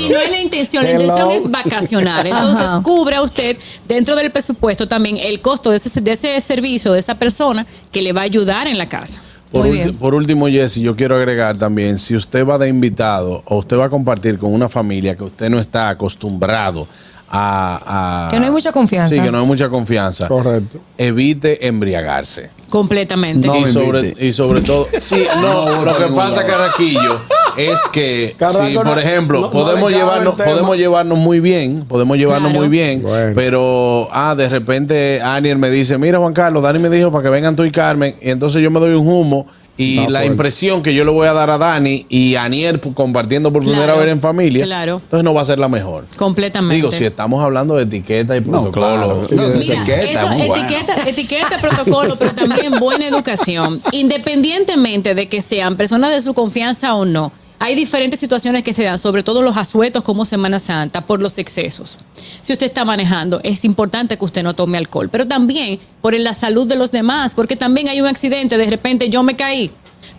Y 0.00 0.08
no 0.08 0.18
es 0.18 0.30
la 0.30 0.40
intención, 0.40 0.84
la 0.84 0.90
Hello. 0.90 1.02
intención 1.02 1.30
es 1.30 1.50
vacacionar. 1.50 2.26
Entonces, 2.26 2.66
Ajá. 2.66 2.82
cubra 2.82 3.22
usted 3.22 3.56
dentro 3.86 4.16
del 4.16 4.30
presupuesto 4.30 4.86
también 4.86 5.16
el 5.18 5.40
costo 5.40 5.70
de 5.70 5.76
ese, 5.76 6.00
de 6.06 6.12
ese 6.12 6.40
servicio, 6.40 6.92
de 6.92 7.00
esa 7.00 7.16
persona 7.16 7.66
que 7.92 8.00
le 8.00 8.12
va 8.12 8.20
a 8.22 8.24
ayudar 8.24 8.66
en 8.68 8.78
la 8.78 8.86
casa. 8.86 9.20
Por, 9.52 9.66
Muy 9.66 9.70
ulti- 9.70 9.84
bien. 9.84 9.96
por 9.96 10.14
último, 10.14 10.46
Jesse, 10.48 10.76
yo 10.80 10.96
quiero 10.96 11.16
agregar 11.16 11.56
también, 11.58 11.98
si 11.98 12.16
usted 12.16 12.46
va 12.46 12.58
de 12.58 12.68
invitado 12.68 13.42
o 13.46 13.58
usted 13.58 13.76
va 13.76 13.86
a 13.86 13.90
compartir 13.90 14.38
con 14.38 14.52
una 14.52 14.68
familia 14.68 15.14
que 15.16 15.24
usted 15.24 15.48
no 15.50 15.58
está 15.60 15.88
acostumbrado 15.88 16.86
a... 17.28 18.26
a- 18.26 18.30
Que 18.30 18.38
no 18.38 18.46
hay 18.46 18.50
mucha 18.52 18.72
confianza. 18.72 19.14
Sí, 19.14 19.20
que 19.20 19.30
no 19.30 19.40
hay 19.40 19.46
mucha 19.46 19.68
confianza. 19.68 20.28
Correcto. 20.28 20.80
Evite 20.98 21.66
embriagarse. 21.66 22.50
Completamente. 22.70 23.46
No 23.46 23.56
y, 23.56 23.66
sobre, 23.66 24.14
y 24.18 24.32
sobre 24.32 24.60
todo, 24.62 24.86
sí, 25.00 25.24
no, 25.40 25.66
No, 25.66 25.84
lo 25.84 25.96
que 25.96 26.04
pasa, 26.14 26.42
no. 26.42 27.36
Es 27.56 27.80
que 27.92 28.34
si, 28.50 28.74
no- 28.74 28.82
por 28.82 28.98
ejemplo, 28.98 29.40
no- 29.40 29.50
podemos 29.50 29.90
llevarnos, 29.92 30.34
podemos 30.34 30.76
llevarnos 30.76 31.18
muy 31.18 31.40
bien, 31.40 31.84
podemos 31.86 32.16
llevarnos 32.16 32.50
Claro. 32.50 32.60
muy 32.60 32.68
bien, 32.68 33.02
Bueno. 33.02 33.32
pero 33.34 34.08
ah, 34.12 34.34
de 34.36 34.48
repente 34.48 35.20
Aniel 35.22 35.58
me 35.58 35.70
dice, 35.70 35.98
mira 35.98 36.18
Juan 36.18 36.32
Carlos, 36.34 36.62
Dani 36.62 36.78
me 36.78 36.90
dijo 36.90 37.10
para 37.10 37.24
que 37.24 37.30
vengan 37.30 37.56
tú 37.56 37.64
y 37.64 37.70
Carmen, 37.70 38.14
y 38.20 38.30
entonces 38.30 38.62
yo 38.62 38.70
me 38.70 38.80
doy 38.80 38.94
un 38.94 39.06
humo. 39.08 39.46
Y 39.78 39.96
la 39.96 40.04
fuerte. 40.06 40.26
impresión 40.28 40.82
que 40.82 40.94
yo 40.94 41.04
le 41.04 41.10
voy 41.10 41.26
a 41.28 41.34
dar 41.34 41.50
a 41.50 41.58
Dani 41.58 42.06
y 42.08 42.34
a 42.34 42.44
Aniel 42.44 42.80
compartiendo 42.80 43.52
por 43.52 43.60
primera 43.60 43.84
Claro, 43.84 44.00
vez 44.00 44.10
en 44.10 44.22
familia, 44.22 44.64
claro. 44.64 44.94
entonces 45.02 45.22
no 45.22 45.34
va 45.34 45.42
a 45.42 45.44
ser 45.44 45.58
la 45.58 45.68
mejor. 45.68 46.06
Completamente. 46.16 46.76
Digo, 46.76 46.90
si 46.90 47.04
estamos 47.04 47.44
hablando 47.44 47.76
de 47.76 47.82
etiqueta 47.82 48.34
y 48.38 48.40
No, 48.40 48.70
protocolo. 48.70 48.72
claro. 48.72 49.22
No, 49.30 49.48
Mira, 49.58 49.74
etiqueta, 49.74 50.02
eso, 50.22 50.28
muy 50.32 50.46
bueno. 50.48 50.64
etiqueta, 50.64 50.94
etiqueta, 51.06 51.58
protocolo, 51.60 52.16
pero 52.16 52.32
también 52.32 52.78
buena 52.80 53.06
educación. 53.06 53.78
Independientemente 53.92 55.14
de 55.14 55.28
que 55.28 55.42
sean 55.42 55.76
personas 55.76 56.10
de 56.10 56.22
su 56.22 56.32
confianza 56.32 56.94
o 56.94 57.04
no, 57.04 57.30
hay 57.58 57.74
diferentes 57.74 58.20
situaciones 58.20 58.62
que 58.64 58.72
se 58.72 58.82
dan, 58.82 58.98
sobre 58.98 59.22
todo 59.22 59.42
los 59.42 59.56
asuetos 59.56 60.02
como 60.02 60.24
Semana 60.24 60.58
Santa, 60.58 61.06
por 61.06 61.22
los 61.22 61.38
excesos. 61.38 61.98
Si 62.40 62.52
usted 62.52 62.66
está 62.66 62.84
manejando, 62.84 63.40
es 63.42 63.64
importante 63.64 64.18
que 64.18 64.24
usted 64.24 64.42
no 64.42 64.54
tome 64.54 64.78
alcohol, 64.78 65.08
pero 65.10 65.26
también 65.26 65.78
por 66.00 66.14
la 66.14 66.34
salud 66.34 66.66
de 66.66 66.76
los 66.76 66.92
demás, 66.92 67.34
porque 67.34 67.56
también 67.56 67.88
hay 67.88 68.00
un 68.00 68.06
accidente, 68.06 68.58
de 68.58 68.70
repente 68.70 69.08
yo 69.08 69.22
me 69.22 69.34
caí. 69.34 69.70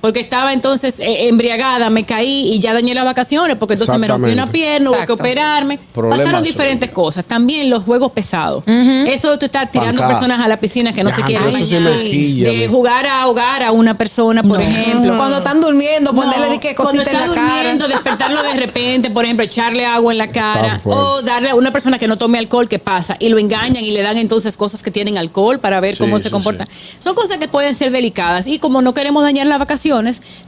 Porque 0.01 0.19
estaba 0.19 0.53
entonces 0.53 0.99
eh, 0.99 1.27
embriagada, 1.27 1.89
me 1.89 2.03
caí 2.03 2.53
y 2.53 2.59
ya 2.59 2.73
dañé 2.73 2.93
las 2.93 3.05
vacaciones, 3.05 3.57
porque 3.57 3.73
entonces 3.73 3.97
me 3.97 4.07
rompí 4.07 4.31
una 4.31 4.47
pierna, 4.51 4.91
hubo 4.91 5.05
que 5.05 5.11
operarme. 5.11 5.79
Problemas 5.93 6.19
Pasaron 6.25 6.43
diferentes 6.43 6.89
cosas. 6.91 7.25
También 7.25 7.69
los 7.69 7.83
juegos 7.83 8.11
pesados. 8.11 8.63
Eso 8.67 9.31
de 9.31 9.37
tú 9.37 9.45
estar 9.45 9.69
tirando 9.71 10.05
personas 10.07 10.39
a 10.41 10.47
la 10.47 10.59
piscina 10.59 10.91
que 10.93 11.03
no 11.03 11.09
se 11.11 11.21
Ya, 11.21 11.25
quieren 11.25 11.47
eso 11.55 11.65
sí 11.67 12.43
bañar. 12.43 12.59
de 12.59 12.67
jugar 12.67 13.05
a 13.07 13.21
ahogar 13.23 13.63
a 13.63 13.71
una 13.71 13.93
persona, 13.95 14.43
por 14.43 14.61
ejemplo. 14.61 15.17
Cuando 15.17 15.37
están 15.37 15.61
durmiendo, 15.61 16.13
ponerle 16.13 16.49
No, 16.49 16.59
que 16.59 16.75
cuando 16.75 17.01
cosita 17.03 17.11
en 17.23 17.29
la 17.29 17.35
cara. 17.35 17.53
durmiendo, 17.53 17.87
despertarlo 17.87 18.43
de 18.43 18.53
repente, 18.53 19.09
por 19.09 19.25
ejemplo, 19.25 19.43
echarle 19.45 19.85
agua 19.85 20.11
en 20.11 20.17
la 20.17 20.27
cara 20.27 20.79
o 20.85 21.21
darle 21.21 21.49
a 21.49 21.55
una 21.55 21.71
persona 21.71 21.97
que 21.97 22.07
no 22.07 22.17
tome 22.17 22.37
alcohol, 22.37 22.67
¿qué 22.67 22.79
pasa? 22.79 23.15
Y 23.19 23.29
lo 23.29 23.37
engañan 23.39 23.83
y 23.83 23.91
le 23.91 24.01
dan 24.01 24.17
entonces 24.17 24.55
cosas 24.57 24.81
que 24.83 24.91
tienen 24.91 25.17
alcohol 25.17 25.59
para 25.59 25.79
ver 25.79 25.95
Sí, 25.95 26.03
cómo 26.03 26.17
sí, 26.17 26.23
se 26.23 26.31
comporta. 26.31 26.65
sí. 26.65 26.71
Son 26.99 27.15
cosas 27.15 27.37
que 27.37 27.47
pueden 27.47 27.73
ser 27.75 27.91
delicadas 27.91 28.47
y 28.47 28.59
como 28.59 28.81
no 28.81 28.93
queremos 28.93 29.23
dañar 29.23 29.47
las 29.47 29.59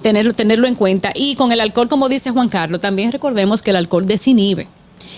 tenerlo, 0.02 0.34
tenerlo 0.34 0.68
en 0.68 0.76
cuenta. 0.76 1.12
Y 1.16 1.36
con 1.36 1.52
el 1.52 1.60
alcohol, 1.62 1.88
como 1.88 2.10
dice 2.10 2.32
Juan 2.32 2.50
Carlos, 2.50 2.80
también 2.80 3.12
recordemos 3.12 3.62
que 3.62 3.72
el 3.72 3.78
alcohol 3.78 4.06
desinhibe. 4.06 4.68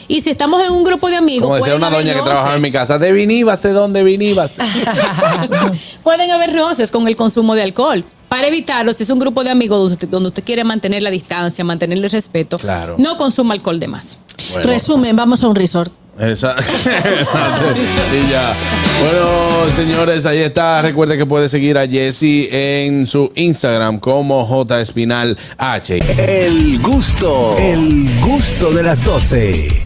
Y 0.07 0.21
si 0.21 0.29
estamos 0.29 0.61
en 0.65 0.71
un 0.71 0.83
grupo 0.83 1.09
de 1.09 1.15
amigos, 1.15 1.43
Como 1.43 1.55
decía 1.55 1.75
una 1.75 1.89
doña 1.89 2.13
que 2.13 2.21
trabajaba 2.21 2.55
en 2.55 2.61
mi 2.61 2.71
casa, 2.71 2.97
¿de 2.99 3.13
vinibas? 3.13 3.61
¿De 3.63 3.71
dónde 3.71 4.03
vinibas? 4.03 4.51
Pueden 6.03 6.31
haber 6.31 6.53
roces 6.53 6.91
con 6.91 7.07
el 7.07 7.15
consumo 7.15 7.55
de 7.55 7.63
alcohol. 7.63 8.03
Para 8.27 8.47
evitarlo, 8.47 8.93
si 8.93 9.03
es 9.03 9.09
un 9.09 9.19
grupo 9.19 9.43
de 9.43 9.49
amigos 9.49 9.77
donde 9.77 9.93
usted, 9.93 10.07
donde 10.09 10.29
usted 10.29 10.43
quiere 10.43 10.63
mantener 10.63 11.01
la 11.01 11.09
distancia, 11.11 11.63
mantener 11.65 11.97
el 11.97 12.09
respeto, 12.09 12.57
Claro. 12.59 12.95
no 12.97 13.17
consuma 13.17 13.53
alcohol 13.53 13.79
de 13.79 13.87
más. 13.87 14.19
Bueno. 14.51 14.67
Resumen, 14.69 15.15
vamos 15.15 15.43
a 15.43 15.47
un 15.49 15.55
resort. 15.55 15.91
Esa- 16.19 16.55
y 18.13 18.29
ya. 18.29 18.53
Bueno, 19.01 19.71
señores, 19.73 20.25
ahí 20.25 20.39
está. 20.39 20.81
Recuerde 20.81 21.17
que 21.17 21.25
puede 21.25 21.49
seguir 21.49 21.77
a 21.77 21.87
Jesse 21.87 22.47
en 22.51 23.07
su 23.07 23.31
Instagram 23.35 23.99
como 23.99 24.45
J 24.45 24.81
Espinal 24.81 25.37
H. 25.57 25.99
El 26.17 26.79
gusto, 26.81 27.55
el 27.57 28.19
gusto 28.19 28.71
de 28.71 28.83
las 28.83 29.03
12. 29.03 29.79